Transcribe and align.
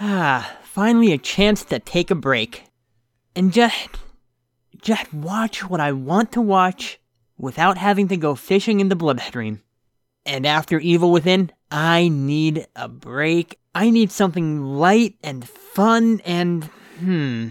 Ah, 0.00 0.56
finally 0.62 1.12
a 1.12 1.18
chance 1.18 1.62
to 1.64 1.78
take 1.78 2.10
a 2.10 2.14
break. 2.14 2.64
And 3.36 3.52
just. 3.52 3.90
just 4.80 5.12
watch 5.12 5.68
what 5.68 5.80
I 5.80 5.92
want 5.92 6.32
to 6.32 6.40
watch 6.40 6.98
without 7.36 7.76
having 7.76 8.08
to 8.08 8.16
go 8.16 8.34
fishing 8.34 8.80
in 8.80 8.88
the 8.88 8.96
bloodstream. 8.96 9.60
And 10.24 10.46
after 10.46 10.78
Evil 10.78 11.12
Within, 11.12 11.50
I 11.70 12.08
need 12.08 12.66
a 12.74 12.88
break. 12.88 13.58
I 13.74 13.90
need 13.90 14.10
something 14.10 14.62
light 14.64 15.16
and 15.22 15.46
fun 15.46 16.20
and. 16.24 16.64
hmm. 16.98 17.48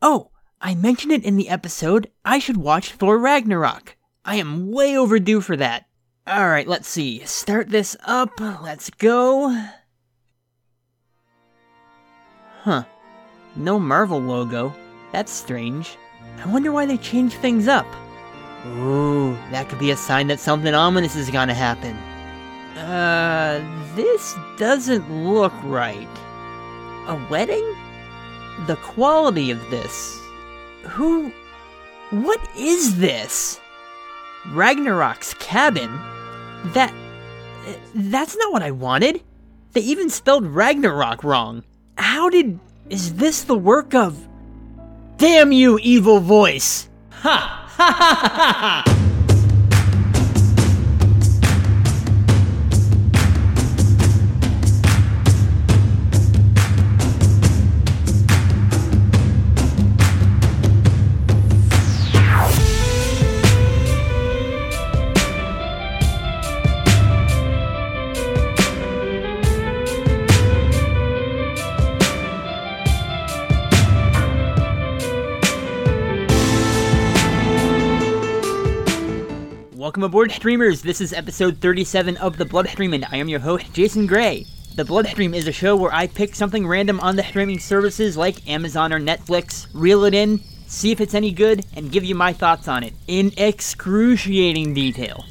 Oh, 0.00 0.30
I 0.60 0.74
mentioned 0.74 1.12
it 1.12 1.24
in 1.24 1.36
the 1.36 1.48
episode. 1.48 2.10
I 2.24 2.38
should 2.38 2.56
watch 2.56 2.92
Thor 2.92 3.18
Ragnarok. 3.18 3.96
I 4.24 4.36
am 4.36 4.70
way 4.70 4.96
overdue 4.96 5.40
for 5.40 5.56
that. 5.56 5.86
Alright, 6.28 6.68
let's 6.68 6.88
see. 6.88 7.18
Start 7.24 7.68
this 7.68 7.96
up. 8.04 8.38
Let's 8.40 8.90
go. 8.90 9.68
Huh. 12.64 12.84
No 13.56 13.78
Marvel 13.78 14.18
logo. 14.18 14.74
That's 15.12 15.30
strange. 15.30 15.98
I 16.42 16.50
wonder 16.50 16.72
why 16.72 16.86
they 16.86 16.96
changed 16.96 17.36
things 17.36 17.68
up. 17.68 17.86
Ooh, 18.66 19.36
that 19.50 19.68
could 19.68 19.78
be 19.78 19.90
a 19.90 19.96
sign 19.98 20.28
that 20.28 20.40
something 20.40 20.74
ominous 20.74 21.14
is 21.14 21.28
gonna 21.28 21.52
happen. 21.52 21.94
Uh, 22.78 23.60
this 23.94 24.34
doesn't 24.56 25.12
look 25.12 25.52
right. 25.64 26.08
A 27.06 27.26
wedding? 27.28 27.64
The 28.66 28.76
quality 28.76 29.50
of 29.50 29.60
this. 29.68 30.18
Who. 30.84 31.30
What 32.12 32.40
is 32.56 32.96
this? 32.98 33.60
Ragnarock's 34.48 35.34
cabin? 35.34 35.90
That. 36.72 36.94
That's 37.94 38.38
not 38.38 38.52
what 38.52 38.62
I 38.62 38.70
wanted. 38.70 39.22
They 39.72 39.82
even 39.82 40.08
spelled 40.08 40.46
Ragnarok 40.46 41.22
wrong. 41.24 41.62
How 41.96 42.28
did. 42.28 42.58
Is 42.90 43.14
this 43.14 43.42
the 43.42 43.56
work 43.56 43.94
of. 43.94 44.16
Damn 45.16 45.52
you, 45.52 45.78
evil 45.80 46.20
voice! 46.20 46.88
Ha! 47.10 47.68
Ha 47.76 47.92
ha 47.92 48.28
ha 48.32 48.84
ha! 48.84 48.93
Welcome 79.94 80.10
aboard, 80.10 80.32
streamers. 80.32 80.82
This 80.82 81.00
is 81.00 81.12
episode 81.12 81.58
37 81.58 82.16
of 82.16 82.36
The 82.36 82.44
Bloodstream, 82.44 82.94
and 82.94 83.04
I 83.12 83.18
am 83.18 83.28
your 83.28 83.38
host, 83.38 83.72
Jason 83.72 84.08
Gray. 84.08 84.44
The 84.74 84.84
Bloodstream 84.84 85.34
is 85.34 85.46
a 85.46 85.52
show 85.52 85.76
where 85.76 85.94
I 85.94 86.08
pick 86.08 86.34
something 86.34 86.66
random 86.66 86.98
on 86.98 87.14
the 87.14 87.22
streaming 87.22 87.60
services 87.60 88.16
like 88.16 88.48
Amazon 88.48 88.92
or 88.92 88.98
Netflix, 88.98 89.68
reel 89.72 90.02
it 90.02 90.12
in, 90.12 90.40
see 90.66 90.90
if 90.90 91.00
it's 91.00 91.14
any 91.14 91.30
good, 91.30 91.64
and 91.76 91.92
give 91.92 92.02
you 92.02 92.16
my 92.16 92.32
thoughts 92.32 92.66
on 92.66 92.82
it 92.82 92.92
in 93.06 93.30
excruciating 93.36 94.74
detail. 94.74 95.24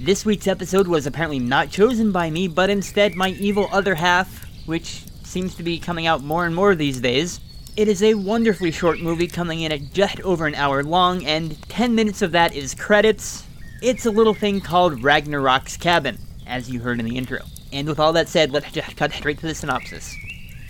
This 0.00 0.24
week's 0.24 0.48
episode 0.48 0.88
was 0.88 1.06
apparently 1.06 1.38
not 1.38 1.70
chosen 1.70 2.10
by 2.10 2.28
me, 2.28 2.48
but 2.48 2.70
instead 2.70 3.14
my 3.14 3.28
evil 3.28 3.68
other 3.70 3.94
half, 3.94 4.48
which 4.66 5.04
seems 5.22 5.54
to 5.54 5.62
be 5.62 5.78
coming 5.78 6.08
out 6.08 6.24
more 6.24 6.44
and 6.44 6.56
more 6.56 6.74
these 6.74 7.00
days. 7.00 7.38
It 7.76 7.86
is 7.86 8.02
a 8.02 8.14
wonderfully 8.14 8.72
short 8.72 8.98
movie 8.98 9.28
coming 9.28 9.60
in 9.60 9.70
at 9.70 9.92
just 9.92 10.20
over 10.22 10.48
an 10.48 10.56
hour 10.56 10.82
long, 10.82 11.24
and 11.24 11.56
10 11.68 11.94
minutes 11.94 12.20
of 12.20 12.32
that 12.32 12.52
is 12.56 12.74
credits, 12.74 13.44
it's 13.80 14.06
a 14.06 14.10
little 14.10 14.34
thing 14.34 14.60
called 14.60 15.02
Ragnarock's 15.02 15.76
Cabin, 15.76 16.18
as 16.46 16.70
you 16.70 16.80
heard 16.80 16.98
in 16.98 17.06
the 17.06 17.16
intro. 17.16 17.40
And 17.72 17.86
with 17.86 18.00
all 18.00 18.12
that 18.14 18.28
said, 18.28 18.50
let's 18.50 18.72
just 18.72 18.96
cut 18.96 19.12
straight 19.12 19.38
to 19.40 19.46
the 19.46 19.54
synopsis. 19.54 20.16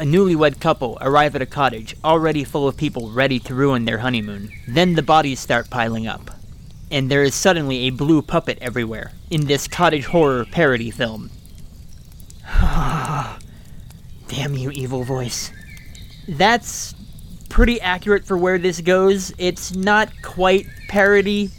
A 0.01 0.05
newlywed 0.05 0.61
couple 0.61 0.99
arrive 1.01 1.35
at 1.35 1.43
a 1.43 1.47
cottage 1.47 1.97
already 2.05 2.45
full 2.45 2.69
of 2.69 2.77
people 2.77 3.11
ready 3.11 3.39
to 3.41 3.55
ruin 3.55 3.85
their 3.85 3.99
honeymoon. 3.99 4.51
Then 4.67 4.95
the 4.95 5.03
bodies 5.03 5.41
start 5.41 5.71
piling 5.71 6.07
up. 6.07 6.31
And 6.91 7.11
there 7.11 7.23
is 7.23 7.35
suddenly 7.35 7.79
a 7.87 7.91
blue 7.91 8.23
puppet 8.23 8.59
everywhere 8.61 9.13
in 9.31 9.47
this 9.47 9.67
cottage 9.67 10.07
horror 10.07 10.45
parody 10.45 10.91
film. 10.91 11.31
Damn 14.29 14.55
you, 14.55 14.71
evil 14.71 15.03
voice. 15.05 15.51
That's 16.29 16.95
pretty 17.49 17.81
accurate 17.81 18.25
for 18.25 18.37
where 18.37 18.59
this 18.59 18.81
goes. 18.81 19.33
It's 19.39 19.75
not 19.75 20.11
quite 20.23 20.67
parody, 20.89 21.51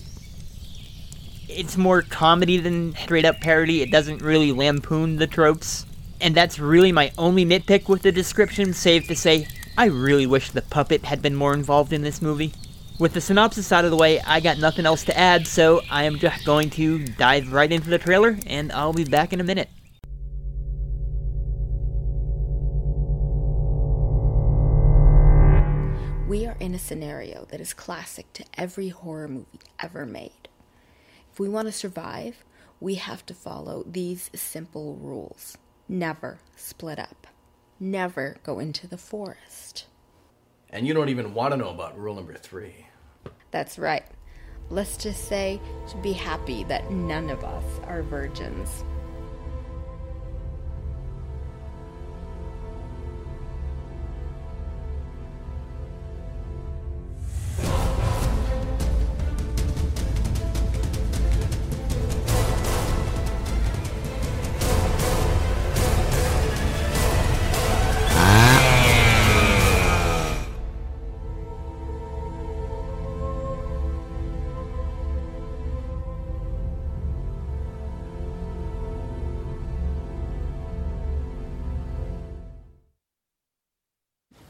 it's 1.49 1.77
more 1.77 2.03
comedy 2.03 2.57
than 2.57 2.95
straight 2.95 3.25
up 3.25 3.41
parody. 3.41 3.81
It 3.81 3.91
doesn't 3.91 4.21
really 4.21 4.51
lampoon 4.51 5.15
the 5.15 5.27
tropes. 5.27 5.85
And 6.21 6.35
that's 6.35 6.59
really 6.59 6.91
my 6.91 7.11
only 7.17 7.43
nitpick 7.43 7.89
with 7.89 8.03
the 8.03 8.11
description, 8.11 8.73
save 8.73 9.07
to 9.07 9.15
say, 9.15 9.47
I 9.77 9.85
really 9.85 10.27
wish 10.27 10.51
the 10.51 10.61
puppet 10.61 11.05
had 11.05 11.21
been 11.21 11.35
more 11.35 11.53
involved 11.53 11.91
in 11.91 12.01
this 12.03 12.21
movie. 12.21 12.53
With 12.99 13.13
the 13.13 13.21
synopsis 13.21 13.71
out 13.71 13.85
of 13.85 13.91
the 13.91 13.97
way, 13.97 14.19
I 14.19 14.41
got 14.41 14.59
nothing 14.59 14.85
else 14.85 15.05
to 15.05 15.17
add, 15.17 15.47
so 15.47 15.81
I 15.89 16.03
am 16.03 16.19
just 16.19 16.45
going 16.45 16.69
to 16.71 17.05
dive 17.05 17.51
right 17.53 17.71
into 17.71 17.89
the 17.89 17.97
trailer, 17.97 18.37
and 18.45 18.71
I'll 18.73 18.93
be 18.93 19.05
back 19.05 19.31
in 19.31 19.39
a 19.39 19.43
minute. 19.43 19.69
We 26.27 26.45
are 26.45 26.57
in 26.59 26.75
a 26.75 26.79
scenario 26.79 27.45
that 27.45 27.61
is 27.61 27.73
classic 27.73 28.31
to 28.33 28.43
every 28.55 28.89
horror 28.89 29.29
movie 29.29 29.59
ever 29.81 30.05
made. 30.05 30.48
If 31.39 31.43
we 31.43 31.47
want 31.47 31.69
to 31.69 31.71
survive, 31.71 32.43
we 32.81 32.95
have 32.95 33.25
to 33.27 33.33
follow 33.33 33.85
these 33.87 34.29
simple 34.35 34.97
rules 34.97 35.57
never 35.87 36.39
split 36.57 36.99
up, 36.99 37.27
never 37.79 38.35
go 38.43 38.59
into 38.59 38.87
the 38.87 38.97
forest. 38.97 39.85
And 40.69 40.85
you 40.85 40.93
don't 40.93 41.07
even 41.07 41.33
want 41.33 41.53
to 41.53 41.57
know 41.57 41.69
about 41.69 41.97
rule 41.97 42.15
number 42.15 42.33
three. 42.33 42.87
That's 43.51 43.79
right. 43.79 44.03
Let's 44.69 44.97
just 44.97 45.29
say 45.29 45.61
to 45.91 45.95
be 45.99 46.11
happy 46.11 46.65
that 46.65 46.91
none 46.91 47.29
of 47.29 47.45
us 47.45 47.63
are 47.85 48.03
virgins. 48.03 48.83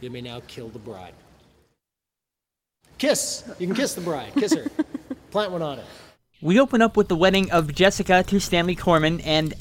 You 0.09 0.13
may 0.13 0.21
now 0.21 0.41
kill 0.47 0.69
the 0.69 0.79
bride. 0.79 1.13
Kiss! 2.97 3.43
You 3.59 3.67
can 3.67 3.75
kiss 3.75 3.93
the 3.93 4.01
bride. 4.01 4.33
Kiss 4.33 4.55
her. 4.55 4.65
Plant 5.29 5.51
one 5.51 5.61
on 5.61 5.77
it. 5.77 5.85
We 6.41 6.59
open 6.59 6.81
up 6.81 6.97
with 6.97 7.09
the 7.09 7.15
wedding 7.15 7.51
of 7.51 7.75
Jessica 7.75 8.23
to 8.23 8.39
Stanley 8.39 8.73
Corman, 8.73 9.21
and 9.21 9.53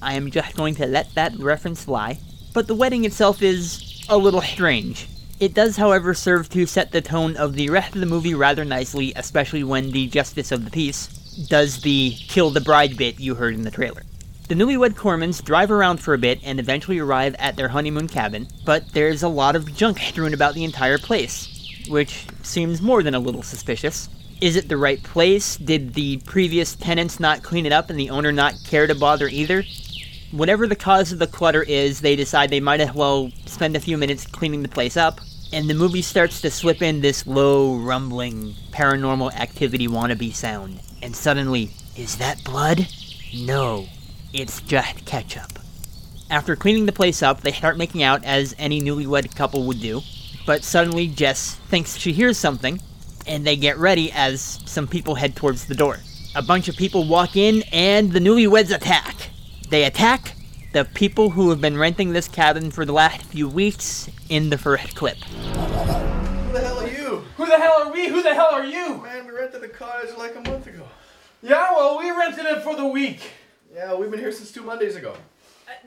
I 0.00 0.14
am 0.14 0.30
just 0.30 0.56
going 0.56 0.76
to 0.76 0.86
let 0.86 1.14
that 1.14 1.36
reference 1.36 1.84
fly. 1.84 2.18
But 2.54 2.68
the 2.68 2.74
wedding 2.74 3.04
itself 3.04 3.42
is 3.42 4.02
a 4.08 4.16
little 4.16 4.40
strange. 4.40 5.08
It 5.38 5.52
does, 5.52 5.76
however, 5.76 6.14
serve 6.14 6.48
to 6.50 6.64
set 6.64 6.92
the 6.92 7.02
tone 7.02 7.36
of 7.36 7.52
the 7.52 7.68
rest 7.68 7.94
of 7.94 8.00
the 8.00 8.06
movie 8.06 8.32
rather 8.32 8.64
nicely, 8.64 9.12
especially 9.14 9.62
when 9.62 9.90
the 9.90 10.06
Justice 10.06 10.50
of 10.52 10.64
the 10.64 10.70
Peace 10.70 11.08
does 11.50 11.82
the 11.82 12.12
kill 12.28 12.48
the 12.48 12.62
bride 12.62 12.96
bit 12.96 13.20
you 13.20 13.34
heard 13.34 13.52
in 13.52 13.60
the 13.60 13.70
trailer. 13.70 14.04
The 14.52 14.58
newlywed 14.58 14.96
Cormans 14.96 15.42
drive 15.42 15.70
around 15.70 15.96
for 15.96 16.12
a 16.12 16.18
bit 16.18 16.38
and 16.44 16.60
eventually 16.60 16.98
arrive 16.98 17.34
at 17.38 17.56
their 17.56 17.68
honeymoon 17.68 18.06
cabin, 18.06 18.48
but 18.66 18.92
there's 18.92 19.22
a 19.22 19.28
lot 19.28 19.56
of 19.56 19.74
junk 19.74 19.98
strewn 19.98 20.34
about 20.34 20.52
the 20.52 20.64
entire 20.64 20.98
place, 20.98 21.48
which 21.88 22.26
seems 22.42 22.82
more 22.82 23.02
than 23.02 23.14
a 23.14 23.18
little 23.18 23.42
suspicious. 23.42 24.10
Is 24.42 24.56
it 24.56 24.68
the 24.68 24.76
right 24.76 25.02
place? 25.02 25.56
Did 25.56 25.94
the 25.94 26.18
previous 26.26 26.76
tenants 26.76 27.18
not 27.18 27.42
clean 27.42 27.64
it 27.64 27.72
up 27.72 27.88
and 27.88 27.98
the 27.98 28.10
owner 28.10 28.30
not 28.30 28.62
care 28.62 28.86
to 28.86 28.94
bother 28.94 29.26
either? 29.26 29.64
Whatever 30.32 30.66
the 30.66 30.76
cause 30.76 31.12
of 31.12 31.18
the 31.18 31.26
clutter 31.26 31.62
is, 31.62 32.02
they 32.02 32.14
decide 32.14 32.50
they 32.50 32.60
might 32.60 32.82
as 32.82 32.92
well 32.92 33.30
spend 33.46 33.74
a 33.74 33.80
few 33.80 33.96
minutes 33.96 34.26
cleaning 34.26 34.60
the 34.60 34.68
place 34.68 34.98
up, 34.98 35.22
and 35.54 35.70
the 35.70 35.72
movie 35.72 36.02
starts 36.02 36.42
to 36.42 36.50
slip 36.50 36.82
in 36.82 37.00
this 37.00 37.26
low, 37.26 37.76
rumbling, 37.76 38.52
paranormal 38.70 39.32
activity 39.32 39.88
wannabe 39.88 40.34
sound. 40.34 40.78
And 41.00 41.16
suddenly, 41.16 41.70
is 41.96 42.18
that 42.18 42.44
blood? 42.44 42.86
No, 43.34 43.86
it's 44.32 44.60
just 44.62 45.04
ketchup. 45.04 45.58
After 46.30 46.56
cleaning 46.56 46.86
the 46.86 46.92
place 46.92 47.22
up, 47.22 47.42
they 47.42 47.52
start 47.52 47.76
making 47.76 48.02
out 48.02 48.24
as 48.24 48.54
any 48.58 48.80
newlywed 48.80 49.34
couple 49.36 49.64
would 49.66 49.80
do. 49.80 50.00
But 50.46 50.64
suddenly, 50.64 51.06
Jess 51.08 51.56
thinks 51.68 51.96
she 51.96 52.12
hears 52.12 52.38
something, 52.38 52.80
and 53.26 53.46
they 53.46 53.56
get 53.56 53.76
ready 53.76 54.10
as 54.12 54.60
some 54.64 54.88
people 54.88 55.14
head 55.14 55.36
towards 55.36 55.66
the 55.66 55.74
door. 55.74 55.98
A 56.34 56.42
bunch 56.42 56.68
of 56.68 56.76
people 56.76 57.06
walk 57.06 57.36
in, 57.36 57.62
and 57.72 58.12
the 58.12 58.18
newlyweds 58.18 58.74
attack. 58.74 59.30
They 59.68 59.84
attack 59.84 60.34
the 60.72 60.86
people 60.86 61.30
who 61.30 61.50
have 61.50 61.60
been 61.60 61.76
renting 61.76 62.12
this 62.12 62.28
cabin 62.28 62.70
for 62.70 62.86
the 62.86 62.92
last 62.92 63.22
few 63.26 63.46
weeks 63.46 64.08
in 64.30 64.48
the 64.48 64.56
first 64.56 64.96
clip. 64.96 65.18
Who 65.18 66.52
the 66.52 66.60
hell 66.60 66.78
are 66.78 66.88
you? 66.88 67.24
Who 67.36 67.44
the 67.44 67.58
hell 67.58 67.74
are 67.82 67.92
we? 67.92 68.08
Who 68.08 68.22
the 68.22 68.34
hell 68.34 68.48
are 68.52 68.64
you? 68.64 68.96
Man, 69.02 69.26
we 69.26 69.32
rented 69.32 69.60
the 69.60 69.68
cottage 69.68 70.16
like 70.16 70.34
a 70.34 70.40
month 70.40 70.66
ago. 70.66 70.88
Yeah, 71.42 71.72
well, 71.72 71.98
we 71.98 72.10
rented 72.10 72.46
it 72.46 72.62
for 72.62 72.74
the 72.74 72.86
week. 72.86 73.20
Yeah, 73.72 73.94
we've 73.94 74.10
been 74.10 74.20
here 74.20 74.32
since 74.32 74.52
two 74.52 74.62
Mondays 74.62 74.96
ago. 74.96 75.14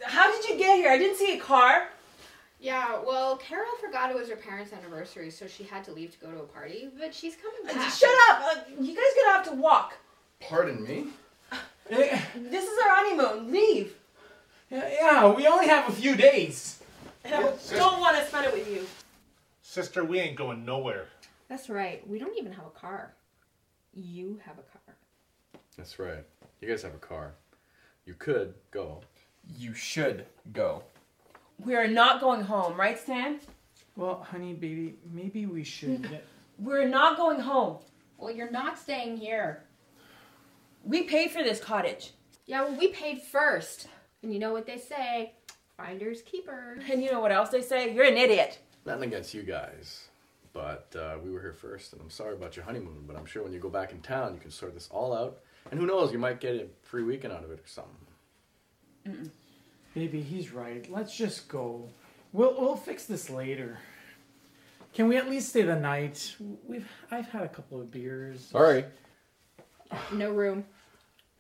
How 0.04 0.32
did 0.32 0.50
you 0.50 0.58
get 0.58 0.78
here? 0.78 0.90
I 0.92 0.98
didn't 0.98 1.18
see 1.18 1.38
a 1.38 1.40
car. 1.40 1.88
Yeah, 2.60 3.00
well, 3.06 3.38
Carol 3.38 3.68
forgot 3.80 4.10
it 4.10 4.16
was 4.16 4.28
her 4.30 4.36
parents' 4.36 4.74
anniversary, 4.74 5.30
so 5.30 5.46
she 5.46 5.64
had 5.64 5.84
to 5.84 5.92
leave 5.92 6.12
to 6.12 6.26
go 6.26 6.32
to 6.32 6.40
a 6.40 6.46
party, 6.48 6.90
but 6.98 7.14
she's 7.14 7.36
coming 7.36 7.64
back. 7.66 7.92
Shut 7.94 8.10
up! 8.30 8.42
Uh, 8.42 8.60
you 8.82 8.96
guys 8.96 9.04
gonna 9.24 9.38
have 9.38 9.46
to 9.50 9.56
walk. 9.62 9.94
Pardon 10.40 10.84
me? 10.84 11.08
Eh, 11.92 12.20
This 12.36 12.64
is 12.64 12.80
our 12.84 12.96
honeymoon. 12.96 13.52
Leave. 13.52 13.94
Yeah, 14.72 14.90
yeah, 14.92 15.32
we 15.32 15.46
only 15.46 15.68
have 15.68 15.88
a 15.88 15.92
few 15.92 16.16
days. 16.16 16.82
And 17.24 17.36
I 17.36 17.40
don't 17.40 18.00
want 18.00 18.18
to 18.18 18.26
spend 18.26 18.48
it 18.48 18.54
with 18.54 18.68
you. 18.72 18.86
Sister, 19.62 20.04
we 20.04 20.20
ain't 20.20 20.36
going 20.36 20.66
nowhere. 20.66 21.06
That's 21.48 21.70
right. 21.70 22.08
We 22.10 22.18
don't 22.18 22.36
even 22.38 22.52
have 22.54 22.66
a 22.66 22.70
car. 22.72 23.14
You 23.94 24.40
have 24.44 24.58
a 24.58 24.62
car. 24.64 24.96
That's 25.78 26.00
right. 26.00 26.24
You 26.62 26.68
guys 26.68 26.82
have 26.82 26.96
a 26.96 26.98
car. 27.00 27.34
You 28.06 28.13
could 28.13 28.54
go. 28.72 29.02
You 29.57 29.74
should 29.74 30.25
go. 30.54 30.84
We 31.63 31.75
are 31.75 31.88
not 31.88 32.22
going 32.22 32.42
home, 32.42 32.78
right, 32.80 33.00
Stan? 33.00 33.40
Well, 33.96 34.25
honey, 34.30 34.54
baby, 34.54 34.96
maybe 35.12 35.46
we 35.46 35.63
should. 35.63 36.22
We're 36.60 36.88
not 36.88 37.18
going 37.18 37.40
home. 37.40 37.78
Well, 38.18 38.34
you're 38.34 38.52
not 38.52 38.78
staying 38.78 39.18
here. 39.18 39.63
We 40.84 41.04
paid 41.04 41.31
for 41.31 41.44
this 41.44 41.60
cottage. 41.60 42.12
Yeah, 42.46 42.63
well, 42.63 42.78
we 42.78 42.90
paid 42.90 43.22
first. 43.22 43.88
And 44.22 44.31
you 44.31 44.40
know 44.40 44.54
what 44.54 44.66
they 44.66 44.78
say 44.78 45.34
finders 45.78 46.22
keepers. 46.22 46.81
And 46.92 47.04
you 47.04 47.12
know 47.12 47.19
what 47.19 47.31
else 47.31 47.50
they 47.50 47.62
say? 47.62 47.94
You're 47.94 48.06
an 48.06 48.18
idiot. 48.18 48.60
Nothing 48.86 49.10
against 49.10 49.34
you 49.34 49.44
guys, 49.44 50.08
but 50.54 50.96
uh, 50.98 51.18
we 51.24 51.31
were 51.31 51.42
here 51.42 51.54
first, 51.54 51.94
and 51.94 52.01
I'm 52.01 52.10
sorry 52.10 52.34
about 52.34 52.56
your 52.56 52.66
honeymoon, 52.66 53.04
but 53.08 53.18
I'm 53.18 53.25
sure 53.25 53.44
when 53.44 53.51
you 53.51 53.60
go 53.60 53.69
back 53.69 53.92
in 53.92 54.00
town, 54.01 54.36
you 54.36 54.40
can 54.40 54.51
sort 54.51 54.74
this 54.75 54.88
all 54.92 55.13
out. 55.13 55.40
And 55.72 55.80
who 55.80 55.86
knows, 55.86 56.12
you 56.12 56.20
might 56.20 56.40
get 56.40 56.56
a 56.56 56.68
free 56.84 57.04
weekend 57.04 57.34
out 57.34 57.44
of 57.44 57.52
it 57.52 57.60
or 57.60 57.68
something. 57.68 59.32
Maybe 59.96 60.22
he's 60.22 60.52
right. 60.52 60.90
Let's 60.92 61.16
just 61.16 61.48
go. 61.48 61.90
We'll 62.34 62.56
we'll 62.60 62.76
fix 62.76 63.06
this 63.06 63.30
later. 63.30 63.80
Can 64.94 65.08
we 65.08 65.18
at 65.18 65.30
least 65.30 65.50
stay 65.50 65.62
the 65.64 65.76
night? 65.76 66.36
We've 66.68 66.88
I've 67.12 67.28
had 67.30 67.44
a 67.44 67.50
couple 67.50 67.80
of 67.82 67.92
beers. 67.92 68.46
Sorry. 68.46 68.86
No 70.12 70.32
room. 70.32 70.66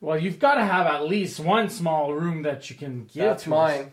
Well, 0.01 0.17
you've 0.17 0.39
got 0.39 0.55
to 0.55 0.65
have 0.65 0.85
at 0.87 1.05
least 1.07 1.39
one 1.39 1.69
small 1.69 2.13
room 2.13 2.43
that 2.43 2.69
you 2.69 2.75
can 2.75 3.05
get. 3.05 3.25
That's 3.25 3.43
to 3.43 3.49
mine. 3.49 3.79
us. 3.79 3.85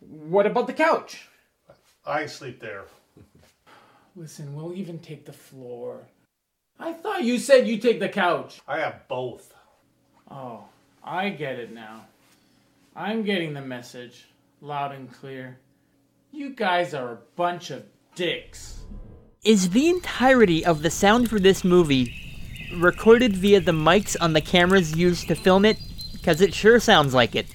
What 0.00 0.46
about 0.46 0.66
the 0.66 0.72
couch? 0.72 1.28
I 2.04 2.26
sleep 2.26 2.60
there. 2.60 2.84
Listen, 4.14 4.54
we'll 4.54 4.74
even 4.74 4.98
take 4.98 5.24
the 5.26 5.32
floor. 5.32 6.06
I 6.78 6.92
thought 6.92 7.24
you 7.24 7.38
said 7.38 7.66
you 7.66 7.78
take 7.78 8.00
the 8.00 8.08
couch. 8.08 8.60
I 8.68 8.80
have 8.80 9.08
both. 9.08 9.54
Oh, 10.30 10.64
I 11.02 11.30
get 11.30 11.58
it 11.58 11.72
now. 11.72 12.06
I'm 12.94 13.22
getting 13.22 13.54
the 13.54 13.62
message 13.62 14.26
loud 14.60 14.92
and 14.92 15.12
clear. 15.12 15.58
You 16.32 16.50
guys 16.50 16.94
are 16.94 17.12
a 17.12 17.18
bunch 17.36 17.70
of 17.70 17.84
dicks. 18.14 18.84
Is 19.44 19.70
the 19.70 19.88
entirety 19.88 20.64
of 20.64 20.82
the 20.82 20.90
sound 20.90 21.30
for 21.30 21.38
this 21.38 21.64
movie 21.64 22.12
recorded 22.78 23.36
via 23.36 23.60
the 23.60 23.72
mics 23.72 24.16
on 24.20 24.32
the 24.32 24.40
cameras 24.40 24.96
used 24.96 25.28
to 25.28 25.34
film 25.34 25.64
it? 25.64 25.78
Because 26.12 26.40
it 26.40 26.52
sure 26.52 26.80
sounds 26.80 27.14
like 27.14 27.36
it. 27.36 27.46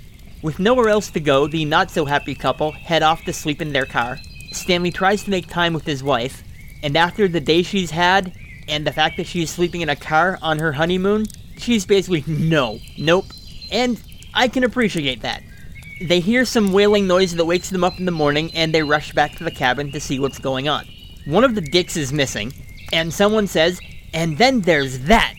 With 0.42 0.58
nowhere 0.58 0.90
else 0.90 1.12
to 1.12 1.20
go, 1.20 1.48
the 1.48 1.66
not 1.66 1.92
so 1.92 2.06
happy 2.06 2.34
couple 2.34 2.72
head 2.72 3.04
off 3.04 3.24
to 3.26 3.34
sleep 3.34 3.62
in 3.62 3.74
their 3.74 3.86
car. 3.86 4.18
Stanley 4.52 4.92
tries 4.92 5.24
to 5.24 5.30
make 5.30 5.48
time 5.48 5.74
with 5.74 5.86
his 5.86 6.04
wife, 6.04 6.44
and 6.82 6.98
after 6.98 7.28
the 7.28 7.40
day 7.40 7.62
she's 7.62 7.92
had, 7.92 8.34
and 8.68 8.86
the 8.86 8.92
fact 8.92 9.18
that 9.18 9.28
she's 9.28 9.50
sleeping 9.50 9.82
in 9.82 9.90
a 9.90 9.96
car 9.96 10.38
on 10.42 10.60
her 10.60 10.74
honeymoon, 10.74 11.26
she's 11.58 11.86
basically 11.86 12.24
no, 12.28 12.80
nope, 12.98 13.26
and 13.72 14.02
I 14.34 14.48
can 14.48 14.64
appreciate 14.64 15.22
that. 15.22 15.44
They 16.02 16.20
hear 16.20 16.46
some 16.46 16.74
wailing 16.74 17.06
noise 17.06 17.36
that 17.36 17.46
wakes 17.46 17.70
them 17.70 17.84
up 17.84 18.00
in 18.00 18.06
the 18.06 18.12
morning, 18.12 18.52
and 18.56 18.74
they 18.74 18.82
rush 18.82 19.14
back 19.14 19.34
to 19.34 19.44
the 19.44 19.52
cabin 19.52 19.92
to 19.92 20.00
see 20.00 20.20
what's 20.20 20.40
going 20.40 20.68
on. 20.68 20.88
One 21.26 21.44
of 21.44 21.54
the 21.54 21.62
dicks 21.62 21.96
is 21.96 22.12
missing, 22.12 22.54
and 22.92 23.14
someone 23.14 23.46
says, 23.48 23.80
and 24.14 24.38
then 24.38 24.62
there's 24.62 25.00
that, 25.02 25.36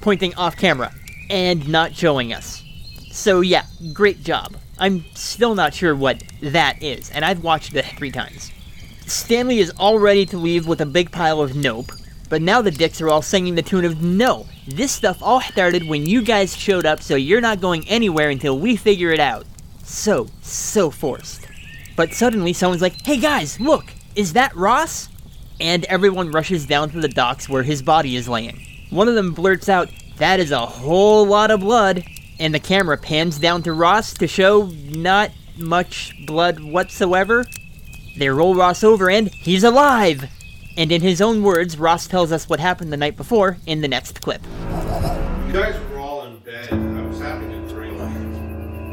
pointing 0.00 0.34
off 0.36 0.56
camera, 0.56 0.92
and 1.30 1.68
not 1.68 1.94
showing 1.94 2.32
us. 2.32 2.62
So 3.10 3.40
yeah, 3.40 3.64
great 3.92 4.22
job. 4.22 4.56
I'm 4.78 5.04
still 5.14 5.54
not 5.54 5.74
sure 5.74 5.94
what 5.94 6.22
that 6.42 6.82
is, 6.82 7.10
and 7.10 7.24
I've 7.24 7.42
watched 7.42 7.74
it 7.74 7.84
three 7.96 8.10
times. 8.10 8.50
Stanley 9.06 9.58
is 9.58 9.70
all 9.78 9.98
ready 9.98 10.26
to 10.26 10.36
leave 10.36 10.66
with 10.66 10.80
a 10.80 10.86
big 10.86 11.10
pile 11.10 11.40
of 11.40 11.54
nope, 11.54 11.90
but 12.28 12.42
now 12.42 12.62
the 12.62 12.70
dicks 12.70 13.00
are 13.00 13.08
all 13.08 13.22
singing 13.22 13.54
the 13.54 13.62
tune 13.62 13.84
of 13.84 14.02
no. 14.02 14.46
This 14.66 14.92
stuff 14.92 15.22
all 15.22 15.40
started 15.40 15.86
when 15.86 16.06
you 16.06 16.22
guys 16.22 16.56
showed 16.56 16.86
up, 16.86 17.00
so 17.00 17.16
you're 17.16 17.40
not 17.40 17.60
going 17.60 17.88
anywhere 17.88 18.30
until 18.30 18.58
we 18.58 18.76
figure 18.76 19.10
it 19.10 19.20
out. 19.20 19.46
So, 19.82 20.28
so 20.40 20.90
forced. 20.90 21.46
But 21.96 22.12
suddenly 22.12 22.52
someone's 22.52 22.82
like, 22.82 23.04
hey 23.04 23.18
guys, 23.18 23.60
look, 23.60 23.92
is 24.16 24.32
that 24.32 24.56
Ross? 24.56 25.08
And 25.60 25.84
everyone 25.84 26.32
rushes 26.32 26.66
down 26.66 26.90
to 26.90 27.00
the 27.00 27.08
docks 27.08 27.48
where 27.48 27.62
his 27.62 27.82
body 27.82 28.16
is 28.16 28.28
laying. 28.28 28.60
One 28.90 29.08
of 29.08 29.14
them 29.14 29.32
blurts 29.32 29.68
out, 29.68 29.88
that 30.16 30.40
is 30.40 30.50
a 30.50 30.66
whole 30.66 31.26
lot 31.26 31.50
of 31.50 31.60
blood. 31.60 32.04
And 32.40 32.52
the 32.52 32.60
camera 32.60 32.98
pans 32.98 33.38
down 33.38 33.62
to 33.62 33.72
Ross 33.72 34.14
to 34.14 34.26
show 34.26 34.70
not 34.88 35.30
much 35.56 36.14
blood 36.26 36.60
whatsoever. 36.60 37.44
They 38.16 38.28
roll 38.28 38.54
Ross 38.54 38.82
over 38.82 39.10
and 39.10 39.28
he's 39.28 39.64
alive! 39.64 40.28
And 40.76 40.90
in 40.90 41.02
his 41.02 41.20
own 41.20 41.42
words, 41.42 41.78
Ross 41.78 42.08
tells 42.08 42.32
us 42.32 42.48
what 42.48 42.58
happened 42.58 42.92
the 42.92 42.96
night 42.96 43.16
before 43.16 43.58
in 43.66 43.80
the 43.80 43.88
next 43.88 44.20
clip. 44.20 44.42
You 45.46 45.52
guys 45.52 45.78
were 45.90 46.00
all 46.00 46.26
in 46.26 46.38
bed. 46.38 46.72
I 46.72 47.06
was 47.06 47.20
having 47.20 47.52
a 47.52 47.68
dream. 47.68 48.00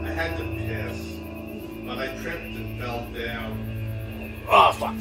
I 0.05 0.11
had 0.11 0.37
to 0.37 0.43
piss, 0.43 0.99
but 1.87 1.97
I 1.97 2.21
tripped 2.21 2.43
and 2.43 2.79
fell 2.79 3.07
down. 3.11 4.43
Oh, 4.47 4.71
fuck. 4.73 4.95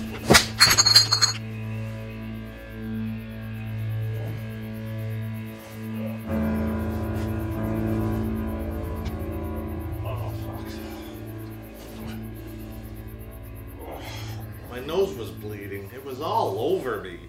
Was 16.10 16.20
all 16.20 16.58
over 16.58 17.00
me. 17.02 17.20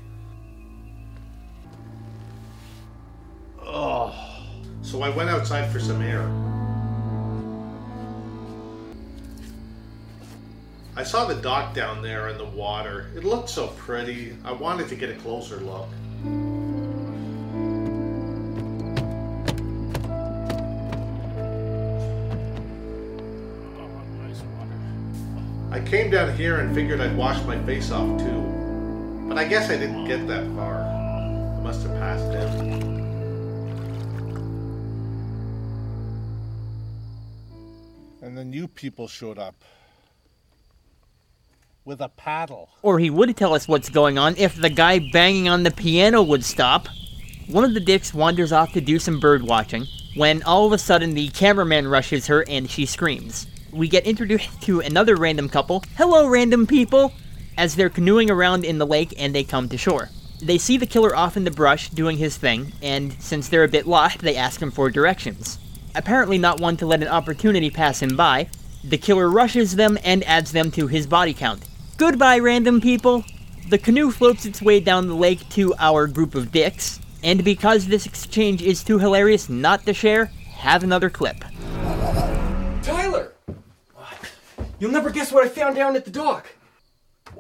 Oh. 3.62 4.12
So 4.82 5.04
I 5.04 5.10
went 5.10 5.30
outside 5.30 5.72
for 5.72 5.80
some 5.80 6.02
air. 6.02 6.28
I 10.96 11.04
saw 11.04 11.26
the 11.26 11.36
dock 11.36 11.76
down 11.76 12.02
there 12.02 12.30
in 12.30 12.40
the 12.40 12.46
water. 12.46 13.12
It 13.16 13.24
looked 13.24 13.50
so 13.50 13.68
pretty. 13.68 14.36
I 14.44 14.52
wanted 14.52 14.88
to 14.90 14.96
get 14.96 15.12
a 15.12 15.16
closer 15.16 15.58
look. 15.58 15.88
Oh, 23.78 23.92
I 25.70 25.80
came 25.82 26.10
down 26.10 26.36
here 26.36 26.58
and 26.62 26.74
figured 26.74 27.00
I'd 27.00 27.16
wash 27.16 27.42
my 27.46 27.64
face 27.64 27.92
off 27.92 28.20
too. 28.20 28.51
But 29.32 29.38
I 29.38 29.48
guess 29.48 29.70
I 29.70 29.78
didn't 29.78 30.04
get 30.04 30.28
that 30.28 30.46
far. 30.58 30.82
I 30.82 31.62
must 31.64 31.84
have 31.84 31.94
passed 31.94 32.36
out. 32.36 32.54
And 38.22 38.38
then 38.38 38.52
you 38.52 38.68
people 38.68 39.08
showed 39.08 39.40
up. 39.40 39.56
With 41.86 42.02
a 42.02 42.10
paddle. 42.10 42.72
Or 42.82 43.00
he 43.00 43.10
would 43.10 43.38
tell 43.38 43.54
us 43.54 43.70
what's 43.70 43.88
going 43.88 44.18
on 44.18 44.36
if 44.36 44.54
the 44.54 44.70
guy 44.70 45.00
banging 45.14 45.48
on 45.48 45.64
the 45.64 45.72
piano 45.72 46.22
would 46.22 46.44
stop. 46.44 46.90
One 47.48 47.64
of 47.64 47.74
the 47.74 47.80
dicks 47.80 48.14
wanders 48.14 48.52
off 48.52 48.74
to 48.74 48.82
do 48.82 49.00
some 49.00 49.22
bird 49.22 49.44
watching, 49.44 49.86
when 50.18 50.44
all 50.44 50.66
of 50.66 50.74
a 50.74 50.78
sudden 50.78 51.14
the 51.14 51.30
cameraman 51.30 51.88
rushes 51.88 52.28
her 52.28 52.44
and 52.50 52.70
she 52.70 52.86
screams. 52.86 53.48
We 53.72 53.88
get 53.88 54.06
introduced 54.06 54.62
to 54.64 54.82
another 54.82 55.16
random 55.16 55.48
couple, 55.48 55.86
hello 55.96 56.28
random 56.28 56.68
people, 56.68 57.14
as 57.62 57.76
they're 57.76 57.92
canoeing 57.92 58.32
around 58.32 58.66
in 58.66 58.80
the 58.80 58.88
lake 58.88 59.14
and 59.20 59.36
they 59.36 59.44
come 59.44 59.70
to 59.70 59.78
shore. 59.78 60.10
They 60.42 60.58
see 60.58 60.78
the 60.78 60.88
killer 60.88 61.16
off 61.16 61.38
in 61.38 61.44
the 61.44 61.52
brush 61.52 61.92
doing 61.92 62.18
his 62.18 62.36
thing, 62.36 62.74
and 62.82 63.14
since 63.22 63.48
they're 63.48 63.64
a 63.64 63.68
bit 63.68 63.86
lost, 63.86 64.18
they 64.18 64.36
ask 64.36 64.60
him 64.60 64.72
for 64.72 64.90
directions. 64.90 65.60
Apparently 65.94 66.40
not 66.40 66.60
one 66.60 66.76
to 66.78 66.88
let 66.88 67.04
an 67.04 67.08
opportunity 67.08 67.70
pass 67.70 68.02
him 68.02 68.18
by, 68.18 68.50
The 68.84 68.98
killer 68.98 69.30
rushes 69.30 69.76
them 69.76 70.00
and 70.04 70.24
adds 70.24 70.54
them 70.54 70.72
to 70.72 70.88
his 70.88 71.06
body 71.06 71.36
count. 71.36 71.62
Goodbye, 71.98 72.40
random 72.40 72.82
people! 72.82 73.24
The 73.70 73.78
canoe 73.78 74.10
floats 74.10 74.44
its 74.48 74.60
way 74.60 74.80
down 74.80 75.08
the 75.08 75.14
lake 75.14 75.48
to 75.50 75.76
our 75.78 76.08
group 76.08 76.34
of 76.34 76.52
dicks, 76.52 77.00
and 77.22 77.44
because 77.44 77.86
this 77.86 78.08
exchange 78.08 78.64
is 78.64 78.84
too 78.84 78.98
hilarious 78.98 79.50
not 79.50 79.86
to 79.86 79.94
share, 79.94 80.32
have 80.58 80.84
another 80.84 81.12
clip. 81.12 81.46
Tyler! 82.82 83.34
You'll 84.80 84.90
never 84.90 85.12
guess 85.12 85.32
what 85.32 85.46
I 85.46 85.48
found 85.48 85.76
down 85.76 85.96
at 85.96 86.06
the 86.06 86.12
dock. 86.12 86.48